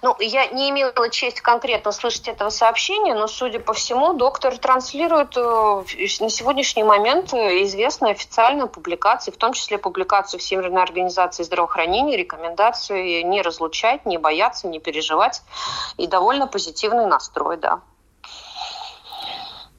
Ну, 0.01 0.15
я 0.19 0.47
не 0.47 0.69
имела 0.69 1.09
честь 1.09 1.41
конкретно 1.41 1.91
слышать 1.91 2.27
этого 2.27 2.49
сообщения, 2.49 3.13
но, 3.13 3.27
судя 3.27 3.59
по 3.59 3.73
всему, 3.73 4.13
доктор 4.13 4.57
транслирует 4.57 5.35
э, 5.37 5.41
на 5.41 6.29
сегодняшний 6.29 6.83
момент 6.83 7.33
известные 7.33 8.13
официальные 8.13 8.67
публикации, 8.67 9.31
в 9.31 9.37
том 9.37 9.53
числе 9.53 9.77
публикацию 9.77 10.39
Всемирной 10.39 10.81
организации 10.81 11.43
здравоохранения, 11.43 12.17
рекомендации 12.17 13.21
не 13.21 13.41
разлучать, 13.41 14.05
не 14.05 14.17
бояться, 14.17 14.67
не 14.67 14.79
переживать 14.79 15.41
и 15.97 16.07
довольно 16.07 16.47
позитивный 16.47 17.05
настрой, 17.05 17.57
да. 17.57 17.81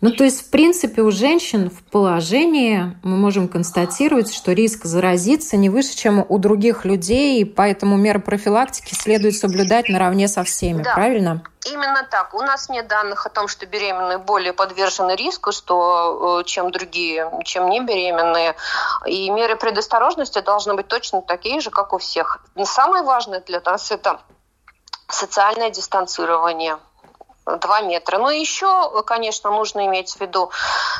Ну, 0.00 0.10
то 0.10 0.24
есть, 0.24 0.46
в 0.46 0.50
принципе, 0.50 1.02
у 1.02 1.10
женщин 1.10 1.68
в 1.70 1.82
положении 1.90 2.96
мы 3.02 3.16
можем 3.16 3.48
констатировать, 3.48 4.32
что 4.32 4.52
риск 4.52 4.84
заразиться 4.84 5.58
не 5.58 5.68
выше, 5.68 5.94
чем 5.94 6.24
у 6.26 6.38
других 6.38 6.86
людей, 6.86 7.40
и 7.40 7.44
поэтому 7.44 7.98
меры 7.98 8.18
профилактики 8.18 8.94
следует 8.94 9.36
соблюдать 9.36 9.88
наравне 9.90 10.26
со 10.26 10.42
всеми, 10.42 10.82
да. 10.82 10.94
правильно? 10.94 11.42
Именно 11.66 12.06
так. 12.10 12.32
У 12.32 12.40
нас 12.40 12.70
нет 12.70 12.88
данных 12.88 13.26
о 13.26 13.28
том, 13.28 13.46
что 13.46 13.66
беременные 13.66 14.16
более 14.16 14.54
подвержены 14.54 15.14
риску, 15.16 15.52
что, 15.52 16.40
э, 16.40 16.44
чем 16.44 16.70
другие, 16.70 17.30
чем 17.44 17.68
не 17.68 17.80
беременные. 17.80 18.56
И 19.04 19.28
меры 19.28 19.56
предосторожности 19.56 20.40
должны 20.40 20.74
быть 20.74 20.88
точно 20.88 21.20
такие 21.20 21.60
же, 21.60 21.68
как 21.68 21.92
у 21.92 21.98
всех. 21.98 22.42
самое 22.64 23.04
важное 23.04 23.40
для 23.40 23.60
нас 23.60 23.90
это 23.90 24.20
социальное 25.08 25.68
дистанцирование– 25.68 26.78
2 27.46 27.80
метра. 27.82 28.18
Но 28.18 28.30
еще, 28.30 29.02
конечно, 29.02 29.50
нужно 29.50 29.86
иметь 29.86 30.12
в 30.12 30.20
виду, 30.20 30.50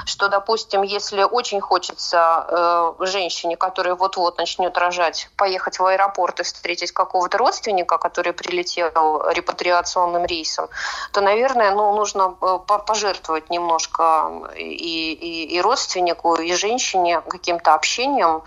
что, 0.06 0.28
допустим, 0.28 0.82
если 0.82 1.22
очень 1.22 1.60
хочется 1.60 2.46
э, 2.48 3.06
женщине, 3.06 3.56
которая 3.56 3.94
вот-вот 3.94 4.38
начнет 4.38 4.76
рожать, 4.78 5.28
поехать 5.36 5.78
в 5.78 5.84
аэропорт 5.84 6.40
и 6.40 6.42
встретить 6.42 6.92
какого-то 6.92 7.38
родственника, 7.38 7.98
который 7.98 8.32
прилетел 8.32 8.90
репатриационным 9.30 10.24
рейсом, 10.24 10.68
то, 11.12 11.20
наверное, 11.20 11.72
ну, 11.72 11.94
нужно 11.94 12.36
э, 12.40 12.58
пожертвовать 12.86 13.50
немножко 13.50 14.50
и, 14.56 15.12
и, 15.12 15.56
и 15.56 15.60
родственнику, 15.60 16.36
и 16.36 16.52
женщине 16.54 17.20
каким-то 17.20 17.74
общением, 17.74 18.42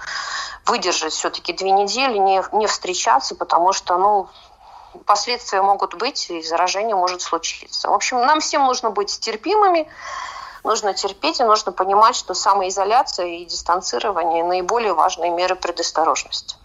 выдержать 0.65 1.13
все-таки 1.13 1.53
две 1.53 1.71
недели, 1.71 2.17
не, 2.17 2.43
не 2.53 2.67
встречаться, 2.67 3.35
потому 3.35 3.73
что, 3.73 3.97
ну, 3.97 4.29
последствия 5.05 5.61
могут 5.61 5.95
быть, 5.95 6.29
и 6.29 6.41
заражение 6.41 6.95
может 6.95 7.21
случиться. 7.21 7.89
В 7.89 7.93
общем, 7.93 8.19
нам 8.19 8.39
всем 8.39 8.63
нужно 8.63 8.89
быть 8.89 9.19
терпимыми, 9.19 9.87
нужно 10.63 10.93
терпеть 10.93 11.39
и 11.39 11.43
нужно 11.43 11.71
понимать, 11.71 12.15
что 12.15 12.33
самоизоляция 12.33 13.27
и 13.27 13.45
дистанцирование– 13.45 14.43
наиболее 14.45 14.93
важные 14.93 15.31
меры 15.31 15.55
предосторожности. 15.55 16.55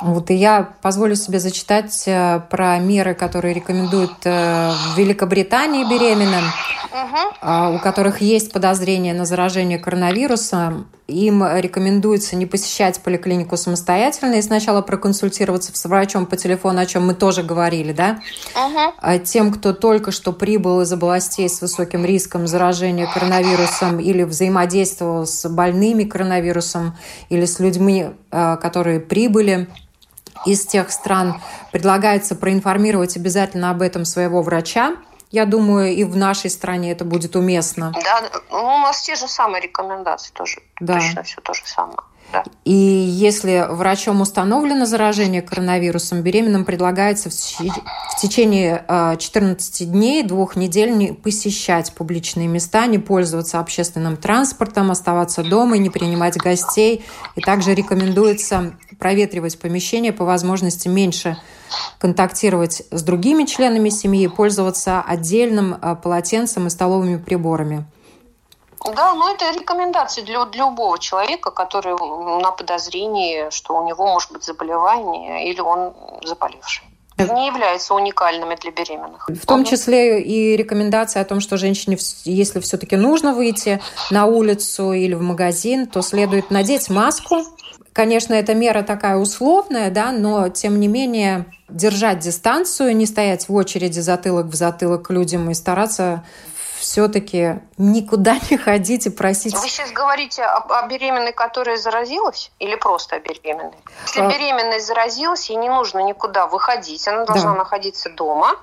Вот 0.00 0.30
и 0.30 0.34
я 0.34 0.72
позволю 0.80 1.14
себе 1.14 1.40
зачитать 1.40 2.04
э, 2.06 2.40
про 2.48 2.78
меры, 2.78 3.14
которые 3.14 3.52
рекомендуют 3.52 4.24
э, 4.24 4.70
в 4.70 4.96
Великобритании 4.96 5.84
беременным, 5.84 6.44
угу. 6.92 7.76
у 7.76 7.78
которых 7.78 8.20
есть 8.20 8.52
подозрение 8.52 9.14
на 9.14 9.24
заражение 9.24 9.78
коронавирусом. 9.78 10.88
Им 11.06 11.44
рекомендуется 11.44 12.36
не 12.36 12.46
посещать 12.46 13.00
поликлинику 13.00 13.56
самостоятельно 13.56 14.36
и 14.36 14.42
сначала 14.42 14.80
проконсультироваться 14.80 15.76
с 15.76 15.84
врачом 15.86 16.24
по 16.24 16.36
телефону, 16.36 16.80
о 16.80 16.86
чем 16.86 17.06
мы 17.06 17.14
тоже 17.14 17.42
говорили, 17.42 17.92
да? 17.92 18.20
Угу. 18.54 19.18
Тем, 19.24 19.52
кто 19.52 19.72
только 19.72 20.12
что 20.12 20.32
прибыл 20.32 20.82
из 20.82 20.92
областей 20.92 21.48
с 21.48 21.60
высоким 21.60 22.04
риском 22.04 22.46
заражения 22.46 23.08
коронавирусом 23.12 23.98
или 23.98 24.22
взаимодействовал 24.22 25.26
с 25.26 25.48
больными 25.48 26.04
коронавирусом 26.04 26.96
или 27.28 27.44
с 27.44 27.58
людьми, 27.58 28.10
э, 28.30 28.56
которые 28.58 29.00
прибыли 29.00 29.68
из 30.46 30.66
тех 30.66 30.90
стран, 30.90 31.40
предлагается 31.72 32.34
проинформировать 32.34 33.16
обязательно 33.16 33.70
об 33.70 33.82
этом 33.82 34.04
своего 34.04 34.42
врача. 34.42 34.94
Я 35.30 35.46
думаю, 35.46 35.94
и 35.94 36.04
в 36.04 36.16
нашей 36.16 36.50
стране 36.50 36.90
это 36.90 37.04
будет 37.04 37.36
уместно. 37.36 37.92
Да, 38.04 38.30
ну, 38.50 38.58
у 38.58 38.78
нас 38.78 39.02
те 39.02 39.14
же 39.14 39.28
самые 39.28 39.62
рекомендации 39.62 40.32
тоже. 40.32 40.60
Да. 40.80 40.94
Точно 40.94 41.22
все 41.22 41.40
то 41.40 41.54
же 41.54 41.62
самое. 41.64 41.98
И 42.64 42.72
если 42.72 43.66
врачом 43.68 44.20
установлено 44.20 44.86
заражение 44.86 45.42
коронавирусом, 45.42 46.22
беременным 46.22 46.64
предлагается 46.64 47.30
в 47.30 48.20
течение 48.20 48.84
14 49.18 49.80
а, 49.80 49.84
дней, 49.84 50.22
двух 50.22 50.56
недель 50.56 50.96
не 50.96 51.12
посещать 51.12 51.92
публичные 51.92 52.48
места, 52.48 52.86
не 52.86 52.98
пользоваться 52.98 53.58
общественным 53.58 54.16
транспортом, 54.16 54.90
оставаться 54.90 55.42
дома 55.42 55.76
и 55.76 55.80
не 55.80 55.90
принимать 55.90 56.36
гостей. 56.36 57.04
И 57.34 57.40
также 57.40 57.74
рекомендуется 57.74 58.74
проветривать 58.98 59.58
помещение, 59.58 60.12
по 60.12 60.24
возможности 60.24 60.88
меньше 60.88 61.38
контактировать 61.98 62.82
с 62.90 63.02
другими 63.02 63.44
членами 63.44 63.88
семьи, 63.88 64.26
пользоваться 64.26 65.00
отдельным 65.00 65.76
а, 65.80 65.94
полотенцем 65.94 66.66
и 66.66 66.70
столовыми 66.70 67.16
приборами. 67.16 67.84
Да, 68.84 69.14
ну 69.14 69.32
это 69.32 69.50
рекомендации 69.50 70.22
для, 70.22 70.44
для 70.46 70.64
любого 70.64 70.98
человека, 70.98 71.50
который 71.50 71.94
на 72.40 72.50
подозрении, 72.50 73.50
что 73.50 73.76
у 73.76 73.86
него 73.86 74.06
может 74.06 74.32
быть 74.32 74.44
заболевание 74.44 75.50
или 75.50 75.60
он 75.60 75.92
заболевший 76.24 76.90
не 77.28 77.46
являются 77.48 77.94
уникальными 77.94 78.56
для 78.56 78.70
беременных. 78.70 79.28
В 79.28 79.46
том 79.46 79.64
числе 79.64 80.22
и 80.22 80.56
рекомендация 80.56 81.22
о 81.22 81.24
том, 81.24 81.40
что 81.40 81.56
женщине, 81.56 81.98
если 82.24 82.60
все-таки 82.60 82.96
нужно 82.96 83.34
выйти 83.34 83.80
на 84.10 84.26
улицу 84.26 84.92
или 84.92 85.14
в 85.14 85.22
магазин, 85.22 85.86
то 85.86 86.02
следует 86.02 86.50
надеть 86.50 86.88
маску. 86.88 87.44
Конечно, 87.92 88.34
эта 88.34 88.54
мера 88.54 88.82
такая 88.82 89.16
условная, 89.16 89.90
да, 89.90 90.12
но 90.12 90.48
тем 90.48 90.78
не 90.78 90.88
менее 90.88 91.46
держать 91.68 92.20
дистанцию, 92.20 92.96
не 92.96 93.04
стоять 93.04 93.48
в 93.48 93.54
очереди 93.54 94.00
затылок 94.00 94.46
в 94.46 94.54
затылок 94.54 95.08
к 95.08 95.10
людям 95.10 95.50
и 95.50 95.54
стараться 95.54 96.24
все-таки 96.80 97.60
никуда 97.76 98.36
не 98.50 98.56
ходить 98.56 99.06
и 99.06 99.10
просить. 99.10 99.54
Вы 99.54 99.68
сейчас 99.68 99.92
говорите 99.92 100.42
о, 100.42 100.80
о 100.80 100.86
беременной, 100.88 101.32
которая 101.32 101.76
заразилась, 101.76 102.50
или 102.58 102.74
просто 102.74 103.16
о 103.16 103.20
беременной? 103.20 103.78
Если 104.06 104.20
а... 104.20 104.28
беременная 104.28 104.80
заразилась, 104.80 105.48
ей 105.50 105.56
не 105.56 105.68
нужно 105.68 106.00
никуда 106.00 106.46
выходить, 106.46 107.06
она 107.06 107.24
должна 107.24 107.52
да. 107.52 107.58
находиться 107.58 108.10
дома 108.10 108.56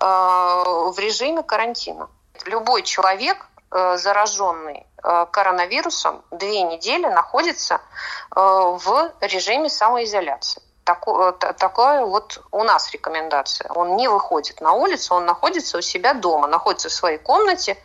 э, 0.00 0.04
в 0.04 0.94
режиме 0.98 1.42
карантина. 1.42 2.08
Любой 2.46 2.82
человек, 2.82 3.46
э, 3.70 3.98
зараженный 3.98 4.86
э, 5.02 5.26
коронавирусом, 5.30 6.22
две 6.30 6.62
недели 6.62 7.06
находится 7.06 7.74
э, 7.74 8.40
в 8.40 9.12
режиме 9.20 9.68
самоизоляции 9.68 10.62
такое, 10.88 11.32
такое 11.32 12.02
вот 12.02 12.40
у 12.50 12.64
нас 12.64 12.90
рекомендация. 12.92 13.70
Он 13.74 13.96
не 13.96 14.08
выходит 14.08 14.62
на 14.62 14.72
улицу, 14.72 15.16
он 15.16 15.26
находится 15.26 15.76
у 15.76 15.82
себя 15.82 16.14
дома, 16.14 16.46
находится 16.46 16.88
в 16.88 16.92
своей 16.92 17.18
комнате, 17.18 17.76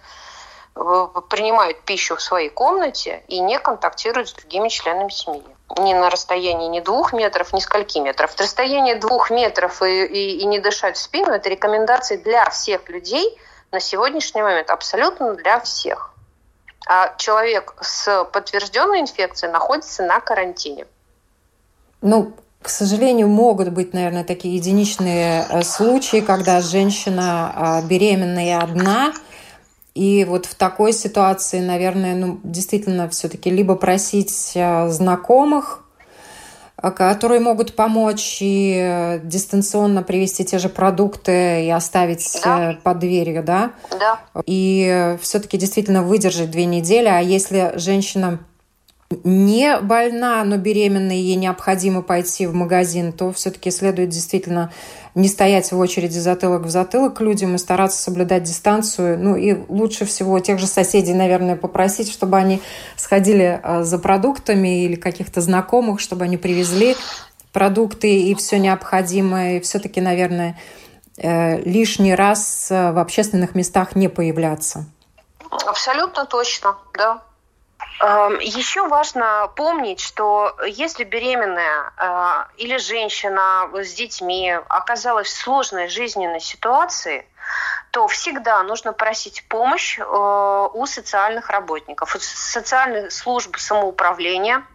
принимает 0.74 1.82
пищу 1.82 2.16
в 2.16 2.22
своей 2.22 2.50
комнате 2.50 3.24
и 3.28 3.42
не 3.42 3.60
контактирует 3.60 4.30
с 4.30 4.34
другими 4.34 4.70
членами 4.70 5.10
семьи. 5.10 5.44
Ни 5.78 5.94
на 5.94 6.10
расстоянии 6.10 6.70
ни 6.70 6.80
двух 6.80 7.12
метров, 7.12 7.52
ни 7.52 7.60
скольки 7.60 8.00
метров. 8.00 8.34
Расстояние 8.38 8.96
двух 8.96 9.30
метров 9.30 9.82
и, 9.82 10.06
и, 10.06 10.38
и 10.38 10.46
не 10.46 10.60
дышать 10.60 10.96
в 10.96 11.02
спину– 11.02 11.32
это 11.34 11.50
рекомендации 11.50 12.16
для 12.16 12.50
всех 12.50 12.88
людей 12.88 13.38
на 13.72 13.82
сегодняшний 13.82 14.42
момент, 14.42 14.70
абсолютно 14.70 15.34
для 15.34 15.60
всех. 15.60 16.14
А 16.88 17.14
человек 17.18 17.74
с 17.82 18.24
подтвержденной 18.32 19.02
инфекцией 19.02 19.52
находится 19.52 20.04
на 20.04 20.22
карантине. 20.22 20.86
Ну, 22.02 22.34
К 22.64 22.70
сожалению, 22.70 23.28
могут 23.28 23.74
быть, 23.74 23.94
наверное, 23.94 24.24
такие 24.24 24.56
единичные 24.56 25.46
э, 25.50 25.64
случаи, 25.64 26.22
когда 26.22 26.62
женщина 26.62 27.52
а, 27.54 27.82
беременная 27.82 28.58
одна, 28.60 29.12
и 29.94 30.24
вот 30.24 30.46
в 30.46 30.56
такой 30.56 30.94
ситуации, 30.94 31.60
наверное, 31.60 32.16
ну, 32.16 32.40
действительно 32.42 33.10
все-таки 33.10 33.50
либо 33.50 33.76
просить 33.76 34.54
э, 34.56 34.88
знакомых, 34.88 35.84
э, 36.82 36.90
которые 36.92 37.42
могут 37.42 37.76
помочь 37.76 38.38
и 38.40 39.20
дистанционно 39.26 40.02
привезти 40.02 40.46
те 40.46 40.58
же 40.58 40.70
продукты 40.70 41.66
и 41.66 41.70
оставить 41.70 42.40
да. 42.46 42.78
под 42.82 43.00
дверью, 43.00 43.44
да? 43.44 43.72
Да. 43.92 44.22
И 44.46 45.18
все-таки 45.22 45.58
действительно 45.58 46.02
выдержать 46.02 46.50
две 46.50 46.64
недели. 46.64 47.10
А 47.10 47.20
если 47.20 47.74
женщина 47.76 48.40
не 49.24 49.80
больна, 49.80 50.44
но 50.44 50.58
беременна, 50.58 51.12
и 51.12 51.22
ей 51.22 51.36
необходимо 51.36 52.02
пойти 52.02 52.48
в 52.48 52.54
магазин, 52.54 53.12
то 53.12 53.32
все-таки 53.32 53.72
следует 53.72 54.10
действительно 54.10 54.72
не 55.16 55.28
стоять 55.28 55.72
в 55.72 55.78
очереди 55.78 56.18
затылок 56.18 56.64
в 56.64 56.70
затылок 56.70 57.18
к 57.18 57.22
людям 57.22 57.56
и 57.56 57.58
стараться 57.58 58.02
соблюдать 58.02 58.44
дистанцию. 58.44 59.20
Ну 59.20 59.36
и 59.36 59.56
лучше 59.68 60.06
всего 60.06 60.40
тех 60.40 60.60
же 60.60 60.68
соседей, 60.68 61.14
наверное, 61.14 61.56
попросить, 61.56 62.12
чтобы 62.12 62.38
они 62.38 62.62
сходили 62.96 63.60
а, 63.62 63.84
за 63.84 64.00
продуктами 64.00 64.86
или 64.86 64.96
каких-то 64.96 65.42
знакомых, 65.42 66.00
чтобы 66.00 66.26
они 66.26 66.38
привезли 66.38 66.96
продукты 67.52 68.22
и 68.22 68.36
все 68.36 68.58
необходимое. 68.58 69.62
Все-таки, 69.62 70.02
наверное, 70.02 70.60
э, 71.18 71.60
лишний 71.62 72.16
раз 72.16 72.72
э, 72.72 72.92
в 72.92 72.98
общественных 72.98 73.54
местах 73.54 73.96
не 73.96 74.08
появляться. 74.08 74.86
Абсолютно 75.50 76.26
точно, 76.26 76.76
да. 76.98 77.22
Эм, 78.04 78.38
Еще 78.40 78.86
важно 78.90 79.50
помнить, 79.56 80.02
что 80.02 80.58
если 80.68 81.06
беременная 81.06 81.94
э, 81.98 82.46
или 82.58 82.76
женщина 82.76 83.70
с 83.74 83.94
детьми 83.94 84.52
оказалась 84.68 85.28
в 85.30 85.38
сложной 85.38 85.88
жизненной 85.88 86.42
ситуации, 86.42 87.26
то 87.92 88.08
всегда 88.10 88.62
нужно 88.64 88.92
просить 88.92 89.48
помощь 89.48 90.00
э, 90.00 90.04
у 90.04 90.86
социальных 90.86 91.50
работников, 91.50 92.14
у 92.16 92.20
социальных 92.20 93.14
служб 93.14 93.56
самоуправления, 93.58 94.66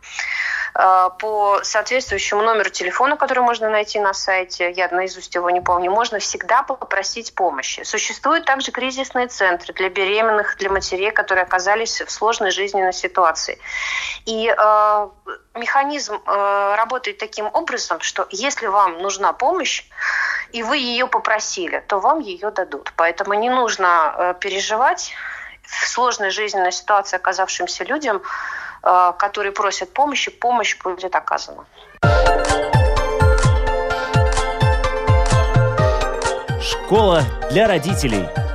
по 0.79 1.59
соответствующему 1.65 2.43
номеру 2.43 2.71
телефона, 2.71 3.17
который 3.17 3.41
можно 3.41 3.69
найти 3.69 3.99
на 3.99 4.15
сайте, 4.15 4.71
я 4.71 4.89
наизусть 4.91 5.35
его 5.35 5.51
не 5.51 5.61
помню, 5.61 5.91
можно 5.91 6.21
всегда 6.21 6.63
попросить 6.63 7.35
помощи. 7.35 7.83
Существуют 7.83 8.45
также 8.45 8.71
кризисные 8.71 9.27
центры 9.27 9.73
для 9.73 9.89
беременных, 9.89 10.57
для 10.57 10.71
матерей, 10.71 11.11
которые 11.11 11.43
оказались 11.43 12.01
в 12.01 12.11
сложной 12.13 12.53
жизненной 12.53 12.93
ситуации. 12.93 13.59
И 14.25 14.47
э, 14.57 15.09
механизм 15.55 16.15
э, 16.15 16.75
работает 16.77 17.19
таким 17.19 17.51
образом, 17.53 18.01
что 18.01 18.29
если 18.31 18.69
вам 18.69 18.99
нужна 18.99 19.33
помощь, 19.33 19.85
и 20.53 20.63
вы 20.63 20.79
ее 20.79 21.09
попросили, 21.09 21.83
то 21.89 21.99
вам 21.99 22.21
ее 22.21 22.53
дадут. 22.53 22.93
Поэтому 22.97 23.35
не 23.35 23.51
нужно 23.51 24.15
э, 24.17 24.35
переживать 24.39 25.13
в 25.69 25.89
сложной 25.89 26.31
жизненной 26.31 26.73
ситуации 26.73 27.17
оказавшимся 27.17 27.85
людям, 27.85 28.23
Э, 28.83 29.13
которые 29.19 29.53
просят 29.53 29.93
помощи, 29.93 30.31
помощь 30.31 30.77
будет 30.83 31.15
оказана. 31.15 31.65
Школа 36.61 37.23
для 37.51 37.67
родителей. 37.67 38.48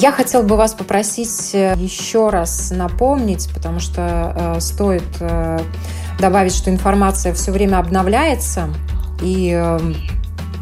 Я 0.00 0.12
хотела 0.12 0.42
бы 0.42 0.56
вас 0.56 0.74
попросить 0.74 1.50
э, 1.54 1.74
еще 1.76 2.30
раз 2.30 2.70
напомнить, 2.70 3.48
потому 3.52 3.80
что 3.80 4.32
э, 4.56 4.60
стоит 4.60 5.02
э, 5.18 5.58
добавить, 6.20 6.54
что 6.54 6.70
информация 6.70 7.34
все 7.34 7.50
время 7.50 7.78
обновляется, 7.78 8.68
и 9.20 9.50
э, 9.52 9.80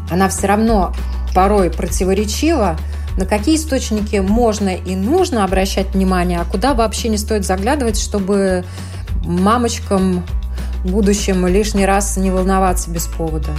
она 0.09 0.29
все 0.29 0.47
равно 0.47 0.91
порой 1.35 1.69
противоречива, 1.69 2.77
на 3.15 3.27
какие 3.27 3.57
источники 3.57 4.15
можно 4.15 4.69
и 4.75 4.95
нужно 4.95 5.43
обращать 5.43 5.93
внимание, 5.93 6.39
а 6.39 6.45
куда 6.45 6.73
вообще 6.73 7.09
не 7.09 7.17
стоит 7.19 7.45
заглядывать, 7.45 7.99
чтобы 7.99 8.65
мамочкам 9.23 10.25
будущем 10.83 11.45
лишний 11.45 11.85
раз 11.85 12.17
не 12.17 12.31
волноваться 12.31 12.89
без 12.89 13.05
повода. 13.05 13.51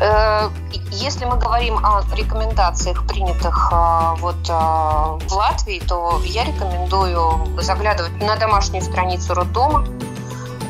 Э, 0.00 0.50
если 0.90 1.24
мы 1.24 1.36
говорим 1.36 1.78
о 1.84 2.02
рекомендациях, 2.14 3.06
принятых 3.06 3.70
э, 3.72 4.14
вот 4.18 4.48
э, 4.48 4.52
в 4.52 5.32
Латвии, 5.32 5.80
то 5.86 6.20
я 6.24 6.44
рекомендую 6.44 7.60
заглядывать 7.60 8.20
на 8.22 8.36
домашнюю 8.36 8.82
страницу 8.82 9.34
роддома, 9.34 9.86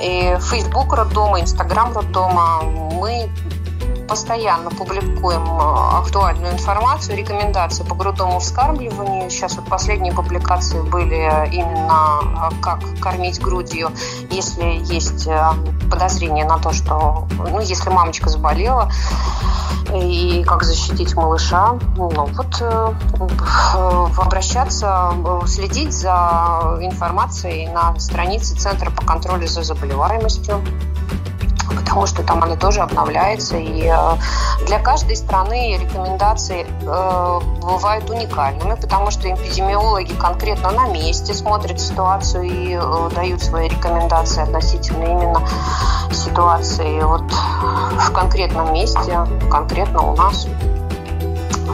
и 0.01 0.37
Facebook 0.41 0.93
роддома, 0.95 1.41
Instagram 1.41 1.93
роддома. 1.93 2.63
Мы 2.63 3.29
постоянно 4.11 4.71
публикуем 4.71 5.49
актуальную 5.61 6.53
информацию, 6.55 7.17
рекомендации 7.17 7.85
по 7.85 7.95
грудному 7.95 8.41
вскармливанию. 8.41 9.31
Сейчас 9.31 9.55
вот 9.57 9.67
последние 9.67 10.13
публикации 10.13 10.81
были 10.83 11.49
именно 11.55 12.51
как 12.61 12.81
кормить 13.01 13.41
грудью, 13.41 13.91
если 14.31 14.83
есть 14.93 15.29
подозрение 15.89 16.45
на 16.45 16.59
то, 16.59 16.73
что, 16.73 17.29
ну, 17.39 17.61
если 17.61 17.89
мамочка 17.91 18.29
заболела, 18.29 18.91
и 19.95 20.45
как 20.45 20.65
защитить 20.65 21.15
малыша. 21.15 21.79
Ну, 21.97 22.09
вот 22.09 22.61
э, 22.61 22.95
обращаться, 24.19 25.13
следить 25.47 25.93
за 25.93 26.79
информацией 26.81 27.69
на 27.69 27.99
странице 27.99 28.57
Центра 28.57 28.91
по 28.91 29.05
контролю 29.05 29.47
за 29.47 29.63
заболеваемостью 29.63 30.63
потому 31.77 32.07
что 32.07 32.23
там 32.23 32.43
она 32.43 32.57
тоже 32.57 32.81
обновляется. 32.81 33.57
И 33.57 33.87
э, 33.87 34.17
для 34.67 34.79
каждой 34.79 35.17
страны 35.17 35.79
рекомендации 35.81 36.67
э, 36.83 37.41
бывают 37.61 38.09
уникальными, 38.11 38.75
потому 38.75 39.11
что 39.11 39.31
эпидемиологи 39.31 40.13
конкретно 40.15 40.71
на 40.71 40.87
месте 40.87 41.35
смотрят 41.35 41.81
ситуацию 41.81 42.45
и 42.45 42.79
э, 42.81 43.11
дают 43.15 43.43
свои 43.43 43.69
рекомендации 43.69 44.43
относительно 44.43 45.05
именно 45.05 45.43
ситуации 46.13 47.01
вот 47.03 47.31
в 47.31 48.13
конкретном 48.13 48.73
месте, 48.75 49.27
конкретно 49.51 50.03
у 50.03 50.17
нас. 50.17 50.47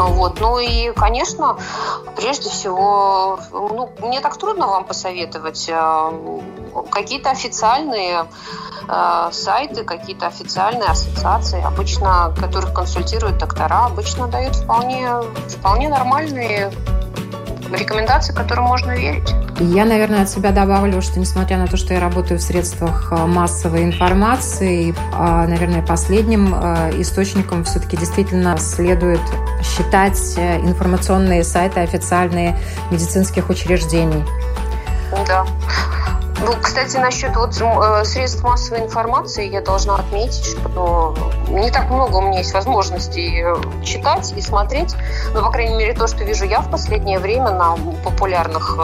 Вот. 0.05 0.41
Ну 0.41 0.59
и, 0.59 0.93
конечно, 0.93 1.57
прежде 2.17 2.51
всего, 2.51 3.39
ну, 3.51 3.91
мне 4.03 4.21
так 4.21 4.37
трудно 4.37 4.67
вам 4.67 4.85
посоветовать 4.85 5.71
какие-то 6.91 7.31
официальные 7.31 8.27
э, 8.89 9.29
сайты, 9.33 9.85
какие-то 9.85 10.27
официальные 10.27 10.89
ассоциации, 10.89 11.63
обычно, 11.63 12.35
которых 12.39 12.75
консультируют 12.75 13.39
доктора, 13.39 13.87
обычно 13.87 14.29
дают 14.29 14.57
вполне, 14.57 15.23
вполне 15.49 15.89
нормальные 15.89 16.71
рекомендации, 17.77 18.33
которым 18.33 18.65
можно 18.65 18.93
верить. 18.93 19.29
Я, 19.59 19.85
наверное, 19.85 20.23
от 20.23 20.31
себя 20.31 20.51
добавлю, 20.51 21.01
что 21.01 21.19
несмотря 21.19 21.57
на 21.59 21.67
то, 21.67 21.77
что 21.77 21.95
я 21.95 22.01
работаю 22.01 22.39
в 22.39 22.43
средствах 22.43 23.13
э, 23.13 23.27
массовой 23.27 23.85
информации, 23.85 24.93
э, 24.93 25.47
наверное, 25.47 25.83
последним 25.83 26.55
э, 26.55 27.01
источником 27.01 27.65
все-таки 27.65 27.97
действительно 27.97 28.59
следует 28.59 29.21
считать 29.63 30.37
информационные 30.37 31.43
сайты 31.43 31.81
официальные 31.81 32.59
медицинских 32.91 33.49
учреждений. 33.49 34.25
Да. 35.27 35.47
Ну, 36.45 36.53
кстати, 36.61 36.99
насчет 36.99 37.35
вот 37.35 37.57
э, 37.61 38.05
средств 38.05 38.43
массовой 38.43 38.81
информации 38.83 39.49
я 39.49 39.63
должна 39.63 39.97
отметить, 39.97 40.45
что 40.45 41.15
не 41.49 41.71
так 41.71 41.91
много 41.91 42.17
у 42.17 42.21
меня 42.21 42.39
есть 42.39 42.53
возможностей 42.53 43.43
э, 43.43 43.55
читать 43.83 44.33
и 44.37 44.43
смотреть. 44.43 44.95
Но, 45.33 45.43
по 45.43 45.51
крайней 45.51 45.77
мере, 45.77 45.95
то, 45.95 46.07
что 46.07 46.25
вижу 46.25 46.45
я 46.45 46.61
в 46.61 46.71
последнее 46.71 47.19
время 47.19 47.53
на 47.53 47.77
популярных 48.05 48.77
э, 48.79 48.83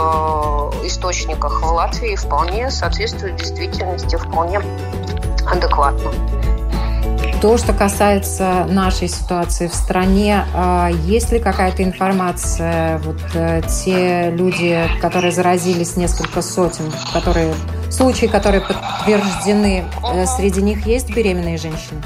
источниках 0.86 1.60
в 1.60 1.66
Латвии, 1.66 2.16
вполне 2.16 2.70
соответствует 2.70 3.36
действительности, 3.36 4.16
вполне 4.16 4.62
адекватно. 5.46 6.10
То, 7.42 7.58
что 7.58 7.72
касается 7.72 8.66
нашей 8.68 9.08
ситуации 9.08 9.66
в 9.66 9.74
стране, 9.74 10.44
а, 10.54 10.90
есть 10.90 11.32
ли 11.32 11.40
какая-то 11.40 11.82
информация, 11.82 12.98
вот 12.98 13.18
э, 13.34 13.62
те 13.62 14.30
люди, 14.30 14.88
которые 15.00 15.32
заразились, 15.32 15.96
несколько 15.96 16.40
сотен, 16.40 16.84
которые, 17.12 17.52
случаи, 17.90 18.26
которые 18.26 18.60
подтверждены, 18.60 19.82
э, 20.14 20.24
среди 20.26 20.62
них 20.62 20.86
есть 20.86 21.12
беременные 21.12 21.58
женщины? 21.58 22.00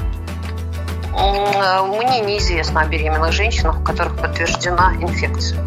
Мне 1.13 2.21
неизвестно 2.21 2.81
о 2.81 2.87
беременных 2.87 3.31
женщинах, 3.31 3.79
у 3.79 3.83
которых 3.83 4.19
подтверждена 4.19 4.95
инфекция. 4.99 5.59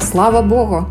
Слава 0.00 0.42
Богу! 0.42 0.88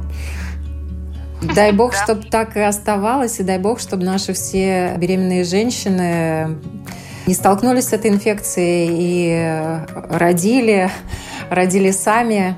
Дай 1.41 1.74
бог, 1.74 1.93
чтобы 1.93 2.24
так 2.24 2.56
и 2.56 2.62
оставалось, 2.62 3.41
и 3.41 3.43
дай 3.43 3.58
бог, 3.58 3.82
чтобы 3.82 4.06
наши 4.06 4.32
все 4.32 4.95
беременные 4.98 5.43
женщины 5.43 6.58
не 7.30 7.36
столкнулись 7.36 7.89
с 7.89 7.94
этой 7.94 8.10
инфекцией 8.10 8.89
и 8.92 9.86
родили, 10.10 10.89
родили 11.52 11.92
сами 11.92 12.58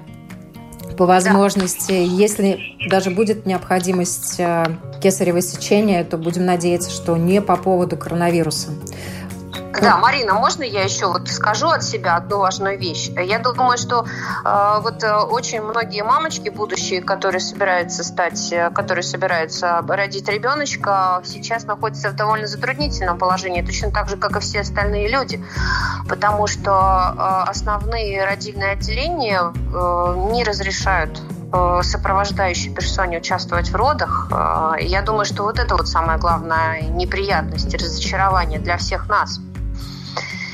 по 0.98 1.06
возможности. 1.06 1.92
Да. 1.92 1.98
Если 1.98 2.58
даже 2.90 3.12
будет 3.12 3.46
необходимость 3.46 4.36
э, 4.40 4.66
кесарево 5.04 5.42
сечения, 5.42 6.06
то 6.06 6.18
будем 6.18 6.46
надеяться, 6.46 6.90
что 6.90 7.18
не 7.18 7.42
по 7.42 7.58
поводу 7.58 7.98
коронавируса. 7.98 8.70
Да, 9.80 9.98
Марина, 9.98 10.34
можно 10.34 10.64
я 10.64 10.84
еще 10.84 11.08
вот 11.08 11.30
скажу 11.30 11.70
от 11.70 11.84
себя 11.84 12.16
одну 12.16 12.40
важную 12.40 12.78
вещь? 12.78 13.10
Я 13.10 13.40
думаю, 13.40 13.78
что 13.78 14.06
э, 14.46 14.80
вот 14.82 15.04
э, 15.04 15.16
очень 15.16 15.62
многие 15.62 16.04
мамочки 16.04 16.50
будущие, 16.50 17.02
которые 17.02 17.40
собираются 17.40 18.04
стать, 18.04 18.52
э, 18.52 18.70
которые 18.70 19.04
собираются 19.04 19.82
родить 19.88 20.28
ребеночка, 20.28 21.22
сейчас 21.26 21.64
находятся 21.64 22.10
в 22.10 22.16
довольно 22.16 22.48
затруднительном 22.48 23.18
положении, 23.18 23.62
точно 23.62 23.92
так 23.92 24.10
же, 24.10 24.18
как 24.18 24.36
и 24.36 24.40
все 24.40 24.62
остальные 24.62 25.08
люди, 25.08 25.44
потому 26.08 26.48
что 26.48 27.16
э, 27.18 27.50
основные 27.50 28.26
родильные 28.26 28.74
отделения 28.74 29.42
э, 29.42 30.30
не 30.32 30.44
разрешают 30.44 31.22
э, 31.54 31.80
сопровождающей 31.84 32.74
персоне 32.74 33.20
участвовать 33.20 33.70
в 33.70 33.76
родах. 33.76 34.28
Я 34.80 35.02
думаю, 35.02 35.26
что 35.26 35.44
вот 35.44 35.60
это 35.60 35.76
вот 35.76 35.88
самая 35.88 36.18
главная 36.18 36.82
неприятность, 36.82 37.74
разочарование 37.74 38.60
для 38.60 38.78
всех 38.78 39.10
нас. 39.10 39.40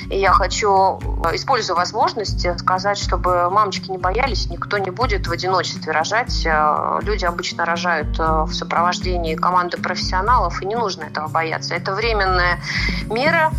И 0.10 0.18
я 0.18 0.32
хочу, 0.32 1.00
э, 1.26 1.36
используя 1.36 1.76
возможность, 1.76 2.46
сказать, 2.60 2.98
чтобы 2.98 3.50
мамочки 3.50 3.92
не 3.92 3.98
боялись, 3.98 4.50
никто 4.50 4.78
не 4.78 4.90
будет 4.90 5.28
в 5.28 5.32
одиночестве 5.32 5.92
рожать. 5.92 6.46
Э, 6.46 7.00
люди 7.02 7.26
обычно 7.26 7.66
рожают 7.66 8.18
э, 8.20 8.44
в 8.44 8.54
сопровождении 8.54 9.36
команды 9.36 9.78
профессионалов, 9.78 10.62
и 10.62 10.66
не 10.66 10.76
нужно 10.76 11.04
этого 11.04 11.28
бояться. 11.28 11.76
Это 11.76 11.94
временная 11.94 12.60
мера 13.10 13.52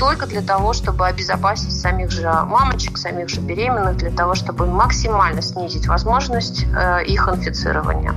только 0.00 0.26
для 0.26 0.40
того, 0.40 0.72
чтобы 0.72 1.06
обезопасить 1.06 1.78
самих 1.78 2.10
же 2.10 2.32
мамочек, 2.46 2.96
самих 2.96 3.28
же 3.28 3.40
беременных, 3.40 3.98
для 3.98 4.10
того, 4.10 4.34
чтобы 4.34 4.66
максимально 4.66 5.42
снизить 5.42 5.86
возможность 5.86 6.62
их 7.06 7.28
инфицирования 7.28 8.14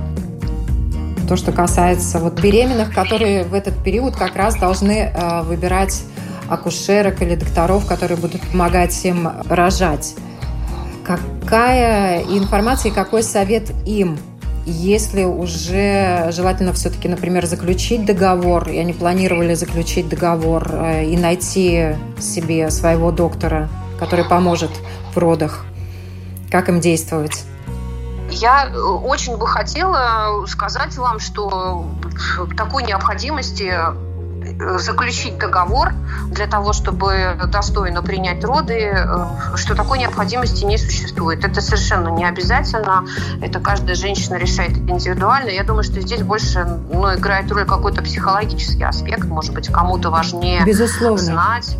то, 1.28 1.36
что 1.36 1.52
касается 1.52 2.18
вот 2.18 2.40
беременных, 2.40 2.94
которые 2.94 3.44
в 3.44 3.52
этот 3.52 3.76
период 3.84 4.16
как 4.16 4.34
раз 4.34 4.56
должны 4.56 5.12
э, 5.14 5.42
выбирать 5.42 6.02
акушерок 6.48 7.22
или 7.22 7.34
докторов, 7.34 7.86
которые 7.86 8.18
будут 8.18 8.40
помогать 8.42 9.04
им 9.04 9.28
рожать. 9.48 10.14
Какая 11.04 12.22
информация 12.22 12.90
и 12.90 12.94
какой 12.94 13.22
совет 13.22 13.70
им 13.86 14.18
если 14.70 15.24
уже 15.24 16.30
желательно 16.30 16.74
все-таки, 16.74 17.08
например, 17.08 17.46
заключить 17.46 18.04
договор, 18.04 18.68
и 18.68 18.76
они 18.76 18.92
планировали 18.92 19.54
заключить 19.54 20.10
договор 20.10 20.68
э, 20.70 21.04
и 21.06 21.16
найти 21.16 21.96
себе 22.20 22.70
своего 22.70 23.10
доктора, 23.10 23.70
который 23.98 24.26
поможет 24.26 24.70
в 25.14 25.16
родах, 25.16 25.64
как 26.50 26.68
им 26.68 26.80
действовать? 26.80 27.44
Я 28.30 28.66
э, 28.66 28.78
очень 28.78 29.38
бы 29.38 29.46
хотела 29.46 30.44
сказать 30.46 30.94
вам, 30.98 31.18
что 31.18 31.86
такой 32.54 32.82
необходимости 32.82 33.72
Э, 33.72 34.07
заключить 34.78 35.38
договор 35.38 35.92
для 36.30 36.46
того, 36.46 36.72
чтобы 36.72 37.38
достойно 37.50 38.02
принять 38.02 38.44
роды, 38.44 38.92
э, 38.92 39.26
что 39.56 39.74
такой 39.74 39.98
необходимости 39.98 40.64
не 40.64 40.78
существует. 40.78 41.44
Это 41.44 41.60
совершенно 41.60 42.08
не 42.08 42.24
обязательно. 42.24 43.04
Это 43.40 43.60
каждая 43.60 43.94
женщина 43.94 44.36
решает 44.36 44.76
индивидуально. 44.76 45.50
Я 45.50 45.64
думаю, 45.64 45.84
что 45.84 46.00
здесь 46.00 46.22
больше 46.22 46.64
ну, 46.92 47.14
играет 47.14 47.50
роль 47.52 47.66
какой-то 47.66 48.02
психологический 48.02 48.84
аспект. 48.84 49.24
Может 49.24 49.54
быть, 49.54 49.68
кому-то 49.68 50.10
важнее 50.10 50.64
Безусловно. 50.64 51.18
знать 51.18 51.76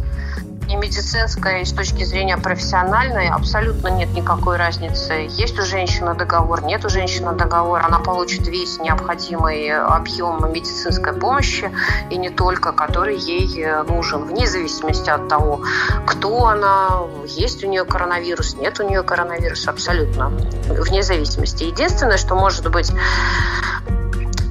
и 0.68 0.76
медицинской, 0.76 1.64
с 1.64 1.72
точки 1.72 2.04
зрения 2.04 2.36
профессиональной 2.36 3.28
абсолютно 3.28 3.88
нет 3.88 4.10
никакой 4.12 4.56
разницы. 4.56 5.26
Есть 5.30 5.58
у 5.58 5.62
женщины 5.62 6.14
договор, 6.14 6.62
нет 6.62 6.84
у 6.84 6.88
женщины 6.88 7.32
договор, 7.32 7.80
она 7.84 7.98
получит 7.98 8.46
весь 8.46 8.78
необходимый 8.78 9.70
объем 9.70 10.52
медицинской 10.52 11.12
помощи, 11.14 11.70
и 12.10 12.18
не 12.18 12.30
только, 12.30 12.72
который 12.72 13.16
ей 13.16 13.66
нужен, 13.88 14.24
вне 14.24 14.46
зависимости 14.46 15.08
от 15.08 15.28
того, 15.28 15.62
кто 16.06 16.46
она, 16.46 17.00
есть 17.24 17.64
у 17.64 17.68
нее 17.68 17.84
коронавирус, 17.84 18.56
нет 18.56 18.78
у 18.80 18.82
нее 18.82 19.02
коронавируса, 19.02 19.70
абсолютно 19.70 20.28
вне 20.68 21.02
зависимости. 21.02 21.64
Единственное, 21.64 22.18
что 22.18 22.34
может 22.34 22.70
быть 22.70 22.92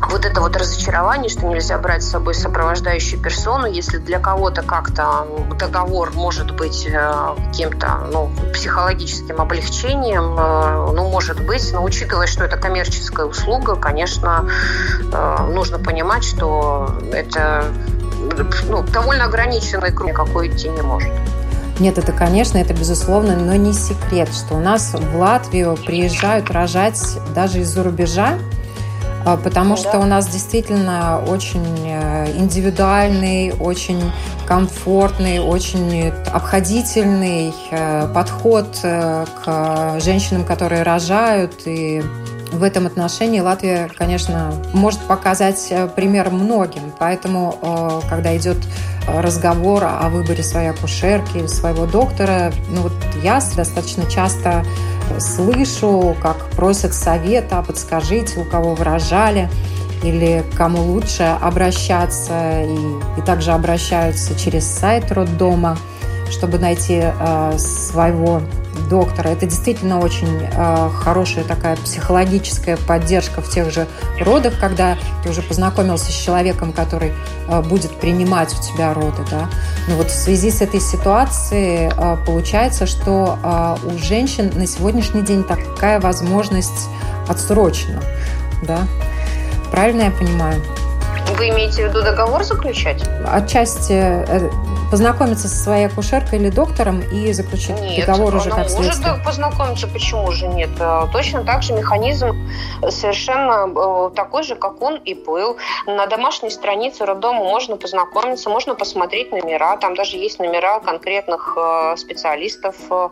вот 0.09 0.25
это 0.25 0.41
вот 0.41 0.55
разочарование, 0.55 1.29
что 1.29 1.45
нельзя 1.45 1.77
брать 1.77 2.03
с 2.03 2.09
собой 2.09 2.33
сопровождающую 2.33 3.21
персону, 3.21 3.65
если 3.65 3.97
для 3.97 4.19
кого-то 4.19 4.61
как-то 4.61 5.27
договор 5.59 6.11
может 6.13 6.55
быть 6.55 6.87
э, 6.87 7.35
каким-то 7.47 8.07
ну, 8.11 8.31
психологическим 8.53 9.41
облегчением, 9.41 10.35
э, 10.37 10.91
ну, 10.93 11.09
может 11.09 11.45
быть, 11.45 11.71
но 11.73 11.83
учитывая, 11.83 12.27
что 12.27 12.43
это 12.45 12.57
коммерческая 12.57 13.25
услуга, 13.25 13.75
конечно, 13.75 14.49
э, 15.11 15.47
нужно 15.51 15.79
понимать, 15.79 16.23
что 16.23 16.89
это 17.11 17.65
ну, 18.67 18.83
довольно 18.83 19.25
ограниченный 19.25 19.91
круг, 19.91 20.13
какой 20.13 20.49
идти 20.49 20.69
не 20.69 20.81
может. 20.81 21.11
Нет, 21.79 21.99
это, 21.99 22.11
конечно, 22.11 22.57
это 22.57 22.73
безусловно, 22.73 23.35
но 23.35 23.55
не 23.55 23.71
секрет, 23.71 24.29
что 24.33 24.55
у 24.55 24.59
нас 24.59 24.93
в 24.93 25.15
Латвию 25.15 25.77
приезжают 25.77 26.49
рожать 26.49 27.19
даже 27.35 27.59
из-за 27.59 27.83
рубежа, 27.83 28.39
потому 29.35 29.71
ну, 29.71 29.77
что 29.77 29.93
да. 29.93 29.99
у 29.99 30.05
нас 30.05 30.27
действительно 30.27 31.21
очень 31.27 31.65
э, 31.85 32.31
индивидуальный, 32.37 33.51
очень 33.59 33.99
комфортный, 34.47 35.39
очень 35.39 36.09
обходительный 36.31 37.53
э, 37.71 38.07
подход 38.13 38.79
э, 38.83 39.25
к 39.43 39.99
женщинам, 39.99 40.45
которые 40.45 40.83
рожают. 40.83 41.53
И 41.65 42.01
в 42.53 42.63
этом 42.63 42.85
отношении 42.85 43.41
Латвия, 43.41 43.89
конечно, 43.97 44.53
может 44.73 45.01
показать 45.01 45.73
пример 45.97 46.29
многим. 46.29 46.93
Поэтому, 46.97 48.01
когда 48.09 48.37
идет 48.37 48.57
разговор 49.05 49.83
о 49.83 50.07
выборе 50.07 50.43
своей 50.43 50.69
акушерки 50.69 51.45
своего 51.47 51.85
доктора, 51.85 52.53
ну 52.69 52.83
вот 52.83 52.93
я 53.21 53.41
достаточно 53.57 54.09
часто 54.09 54.63
слышу, 55.19 56.15
как 56.21 56.36
просят 56.57 56.93
совета, 56.93 57.63
подскажите, 57.65 58.39
у 58.39 58.43
кого 58.43 58.73
выражали 58.73 59.47
или 60.03 60.43
кому 60.55 60.81
лучше 60.81 61.23
обращаться, 61.41 62.63
и, 62.63 63.19
и 63.19 63.21
также 63.25 63.51
обращаются 63.51 64.37
через 64.37 64.65
сайт 64.65 65.11
роддома, 65.11 65.77
чтобы 66.29 66.57
найти 66.57 67.01
э, 67.03 67.57
своего 67.57 68.41
доктора. 68.87 69.29
Это 69.29 69.45
действительно 69.45 69.99
очень 69.99 70.41
э, 70.41 70.89
хорошая 70.89 71.43
такая 71.43 71.75
психологическая 71.77 72.77
поддержка 72.77 73.41
в 73.41 73.49
тех 73.49 73.71
же 73.71 73.87
родах, 74.19 74.53
когда 74.59 74.97
ты 75.23 75.29
уже 75.29 75.41
познакомился 75.41 76.11
с 76.11 76.15
человеком, 76.15 76.73
который 76.73 77.13
э, 77.47 77.61
будет 77.61 77.91
принимать 77.99 78.53
у 78.53 78.61
тебя 78.61 78.93
роды. 78.93 79.23
Да? 79.29 79.49
Но 79.87 79.95
вот 79.95 80.07
в 80.07 80.15
связи 80.15 80.51
с 80.51 80.61
этой 80.61 80.79
ситуацией 80.79 81.91
э, 81.95 82.17
получается, 82.25 82.85
что 82.85 83.37
э, 83.41 83.75
у 83.87 83.97
женщин 83.97 84.51
на 84.55 84.67
сегодняшний 84.67 85.21
день 85.21 85.43
такая 85.43 85.99
возможность 85.99 86.89
отсрочена. 87.27 88.01
Да? 88.63 88.87
Правильно 89.71 90.03
я 90.03 90.11
понимаю? 90.11 90.61
Вы 91.37 91.49
имеете 91.49 91.85
в 91.85 91.89
виду 91.89 92.01
договор 92.01 92.43
заключать? 92.43 93.03
Отчасти 93.25 93.93
э, 93.93 94.49
познакомиться 94.89 95.47
со 95.47 95.55
своей 95.55 95.87
акушеркой 95.87 96.39
или 96.39 96.49
доктором 96.49 97.01
и 97.01 97.31
заключить 97.33 97.79
нет, 97.81 98.05
договор 98.05 98.35
уже 98.35 98.49
как 98.49 98.69
следствие? 98.69 99.11
Может 99.11 99.25
познакомиться, 99.25 99.87
почему 99.87 100.31
же 100.31 100.47
нет? 100.47 100.69
Э, 100.79 101.07
точно 101.11 101.43
так 101.43 101.63
же 101.63 101.73
механизм 101.73 102.35
совершенно 102.89 103.67
э, 103.67 104.11
такой 104.15 104.43
же, 104.43 104.55
как 104.55 104.81
он 104.81 104.95
и 104.95 105.13
был. 105.13 105.57
На 105.85 106.07
домашней 106.07 106.49
странице 106.49 107.05
роддома 107.05 107.43
можно 107.43 107.77
познакомиться, 107.77 108.49
можно 108.49 108.75
посмотреть 108.75 109.31
номера, 109.31 109.77
там 109.77 109.95
даже 109.95 110.17
есть 110.17 110.39
номера 110.39 110.79
конкретных 110.79 111.57
специалистов, 111.97 112.75
Э, 112.89 113.09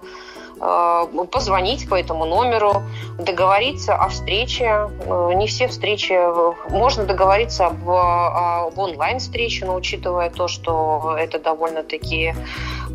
позвонить 0.57 1.89
по 1.89 1.95
этому 1.95 2.25
номеру, 2.25 2.83
договориться 3.19 3.95
о 3.95 4.09
встрече. 4.09 4.89
Э, 5.05 5.31
не 5.35 5.47
все 5.47 5.67
встречи, 5.67 6.13
э, 6.13 6.53
можно 6.69 7.05
договориться 7.05 7.67
об, 7.67 7.89
об 7.89 8.77
онлайн-встрече, 8.77 9.65
но 9.65 9.75
учитывая 9.75 10.29
то, 10.29 10.47
что 10.47 11.15
это 11.17 11.39
довольно-таки 11.39 12.33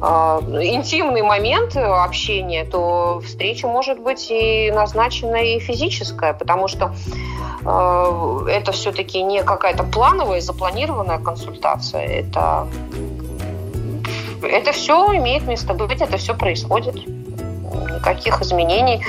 интимный 0.00 1.20
момент 1.20 1.76
общения, 1.76 2.64
то 2.64 3.20
встреча 3.20 3.68
может 3.68 3.98
быть 3.98 4.30
и 4.30 4.70
назначена 4.70 5.36
и 5.36 5.58
физическая, 5.58 6.32
потому 6.32 6.68
что 6.68 6.94
это 7.60 8.72
все-таки 8.72 9.22
не 9.22 9.42
какая-то 9.42 9.84
плановая, 9.84 10.40
запланированная 10.40 11.18
консультация. 11.18 12.06
Это, 12.06 12.66
это 14.42 14.72
все 14.72 15.14
имеет 15.16 15.46
место 15.46 15.74
быть, 15.74 16.00
это 16.00 16.16
все 16.16 16.34
происходит 16.34 16.96
никаких 17.88 18.40
изменений. 18.42 19.04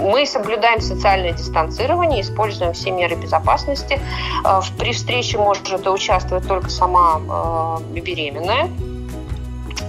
Мы 0.00 0.26
соблюдаем 0.26 0.80
социальное 0.80 1.32
дистанцирование, 1.32 2.20
используем 2.20 2.72
все 2.72 2.90
меры 2.90 3.16
безопасности. 3.16 4.00
Э, 4.44 4.60
при 4.78 4.92
встрече 4.92 5.38
может 5.38 5.68
участвовать 5.86 6.46
только 6.46 6.70
сама 6.70 7.20
э, 7.20 8.00
беременная. 8.00 8.70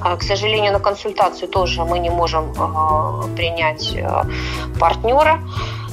А, 0.02 0.16
к 0.16 0.24
сожалению, 0.24 0.72
на 0.74 0.80
консультацию 0.80 1.50
тоже 1.50 1.84
мы 1.84 2.00
не 2.00 2.10
можем 2.10 2.54
принять 3.36 3.98
партнера 4.80 5.42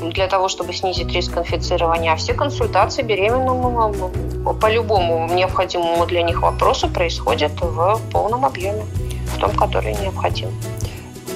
для 0.01 0.27
того, 0.29 0.49
чтобы 0.49 0.72
снизить 0.72 1.12
риск 1.12 1.37
инфицирования. 1.37 2.12
А 2.12 2.16
все 2.16 2.35
консультации 2.35 3.03
беременным 3.03 4.14
по 4.61 4.70
любому 4.70 5.29
необходимому 5.33 6.07
для 6.07 6.22
них 6.22 6.42
вопросу 6.42 6.88
происходят 6.88 7.53
в 7.61 8.01
полном 8.12 8.44
объеме, 8.44 8.85
в 9.35 9.40
том, 9.40 9.51
который 9.57 9.94
необходим. 9.94 10.51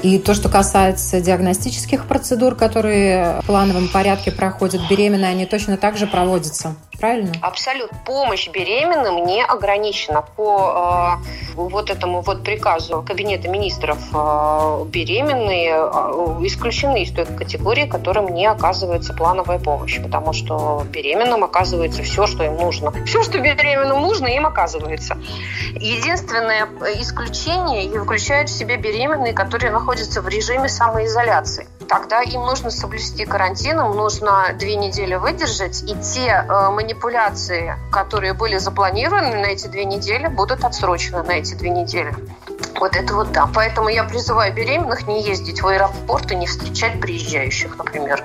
И 0.03 0.19
то, 0.19 0.35
что 0.35 0.49
касается 0.49 1.21
диагностических 1.21 2.07
процедур, 2.07 2.55
которые 2.55 3.41
в 3.43 3.47
плановом 3.47 3.89
порядке 3.89 4.33
проходят 4.33 4.81
беременные, 4.89 5.31
они 5.31 5.47
точно 5.47 5.77
так 5.77 5.99
же 5.99 6.07
проводятся 6.07 6.75
правильно? 7.01 7.33
Абсолютно. 7.41 7.99
Помощь 8.05 8.49
беременным 8.49 9.25
не 9.25 9.43
ограничена. 9.43 10.23
По 10.37 11.19
э, 11.57 11.57
вот 11.57 11.91
этому 11.91 12.21
вот 12.21 12.45
приказу 12.45 13.03
Кабинета 13.03 13.49
министров 13.49 13.99
э, 14.13 14.85
беременные 14.87 15.71
э, 15.71 16.47
исключены 16.47 17.03
из 17.03 17.13
той 17.13 17.27
категории, 17.27 17.87
которым 17.87 18.33
не 18.35 18.47
оказывается 18.47 19.15
плановая 19.15 19.59
помощь, 19.59 20.01
потому 20.01 20.33
что 20.33 20.85
беременным 20.91 21.43
оказывается 21.43 22.03
все, 22.03 22.27
что 22.27 22.45
им 22.45 22.57
нужно. 22.57 22.93
Все, 23.07 23.23
что 23.23 23.39
беременным 23.39 24.01
нужно, 24.03 24.27
им 24.27 24.47
оказывается. 24.47 25.17
Единственное 25.75 26.69
исключение 27.01 27.89
включает 28.01 28.49
в 28.49 28.53
себя 28.53 28.77
беременные, 28.77 29.33
которые 29.33 29.73
находятся 29.73 30.21
в 30.21 30.29
режиме 30.29 30.69
самоизоляции 30.69 31.67
тогда 31.91 32.23
им 32.23 32.43
нужно 32.43 32.71
соблюсти 32.71 33.25
карантин, 33.27 33.81
им 33.81 33.97
нужно 33.97 34.55
две 34.57 34.77
недели 34.77 35.17
выдержать, 35.17 35.83
и 35.83 35.97
те 35.97 36.47
э, 36.49 36.71
манипуляции, 36.91 37.77
которые 37.93 38.35
были 38.35 38.59
запланированы 38.59 39.37
на 39.37 39.47
эти 39.47 39.69
две 39.69 39.85
недели, 39.85 40.27
будут 40.27 40.65
отсрочены 40.65 41.23
на 41.23 41.33
эти 41.33 41.55
две 41.55 41.71
недели. 41.71 42.15
Вот 42.81 42.97
это 42.97 43.15
вот 43.15 43.31
да. 43.33 43.49
Поэтому 43.55 43.89
я 43.89 44.05
призываю 44.05 44.53
беременных 44.53 45.07
не 45.07 45.23
ездить 45.23 45.63
в 45.63 45.67
аэропорт 45.67 46.33
и 46.33 46.37
не 46.37 46.47
встречать 46.47 47.01
приезжающих, 47.01 47.77
например. 47.79 48.25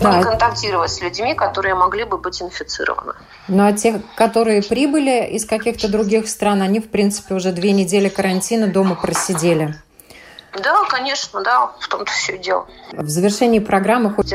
Да. 0.00 0.16
Не 0.16 0.22
контактировать 0.22 0.90
с 0.90 1.00
людьми, 1.00 1.34
которые 1.34 1.74
могли 1.74 2.04
бы 2.04 2.18
быть 2.18 2.42
инфицированы. 2.42 3.14
Ну 3.48 3.64
а 3.64 3.72
те, 3.72 4.02
которые 4.16 4.62
прибыли 4.62 5.24
из 5.30 5.46
каких-то 5.46 5.88
других 5.88 6.28
стран, 6.28 6.62
они, 6.62 6.80
в 6.80 6.90
принципе, 6.90 7.34
уже 7.34 7.52
две 7.52 7.72
недели 7.72 8.08
карантина 8.08 8.66
дома 8.66 8.96
просидели. 8.96 9.74
Да, 10.62 10.84
конечно, 10.88 11.42
да, 11.42 11.70
в 11.78 11.88
том-то 11.88 12.12
все 12.12 12.38
дело. 12.38 12.66
В 12.92 13.08
завершении 13.08 13.60
программы 13.60 14.12
хоть 14.12 14.32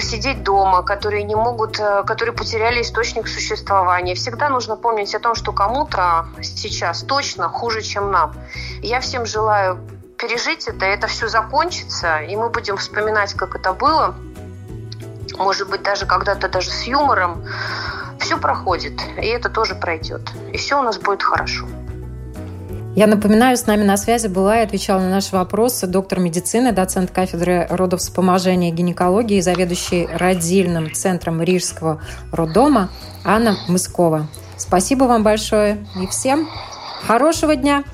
сидеть 0.00 0.42
дома, 0.42 0.82
которые 0.82 1.24
не 1.24 1.34
могут, 1.34 1.80
э, 1.80 2.04
которые 2.04 2.34
потеряли 2.34 2.80
источник 2.82 3.28
существования. 3.28 4.14
Всегда 4.14 4.48
нужно 4.48 4.76
помнить 4.76 5.14
о 5.14 5.18
том, 5.18 5.34
что 5.34 5.52
кому-то 5.52 6.28
сейчас 6.42 7.02
точно 7.02 7.48
хуже, 7.48 7.82
чем 7.82 8.10
нам. 8.10 8.34
Я 8.82 9.00
всем 9.00 9.26
желаю 9.26 9.78
пережить 10.16 10.68
это, 10.68 10.84
это 10.84 11.06
все 11.06 11.28
закончится, 11.28 12.20
и 12.20 12.36
мы 12.36 12.50
будем 12.50 12.76
вспоминать, 12.76 13.34
как 13.34 13.56
это 13.56 13.72
было. 13.72 14.14
Может 15.38 15.68
быть, 15.70 15.82
даже 15.82 16.06
когда-то 16.06 16.48
даже 16.48 16.70
с 16.70 16.82
юмором. 16.82 17.44
Все 18.18 18.36
проходит, 18.36 19.00
и 19.16 19.26
это 19.26 19.48
тоже 19.48 19.74
пройдет. 19.74 20.20
И 20.52 20.58
все 20.58 20.78
у 20.78 20.82
нас 20.82 20.98
будет 20.98 21.22
хорошо. 21.22 21.66
Я 23.00 23.06
напоминаю, 23.06 23.56
с 23.56 23.66
нами 23.66 23.82
на 23.82 23.96
связи 23.96 24.26
была 24.26 24.60
и 24.60 24.62
отвечала 24.62 25.00
на 25.00 25.08
наши 25.08 25.34
вопросы 25.34 25.86
доктор 25.86 26.20
медицины, 26.20 26.70
доцент 26.70 27.10
кафедры 27.10 27.66
родовспоможения 27.70 28.68
и 28.68 28.74
гинекологии 28.74 29.38
и 29.38 29.40
заведующий 29.40 30.06
родильным 30.12 30.92
центром 30.92 31.40
Рижского 31.40 32.02
роддома 32.30 32.90
Анна 33.24 33.56
Мыскова. 33.68 34.28
Спасибо 34.58 35.04
вам 35.04 35.22
большое 35.22 35.78
и 35.98 36.06
всем 36.08 36.46
хорошего 37.06 37.56
дня! 37.56 37.84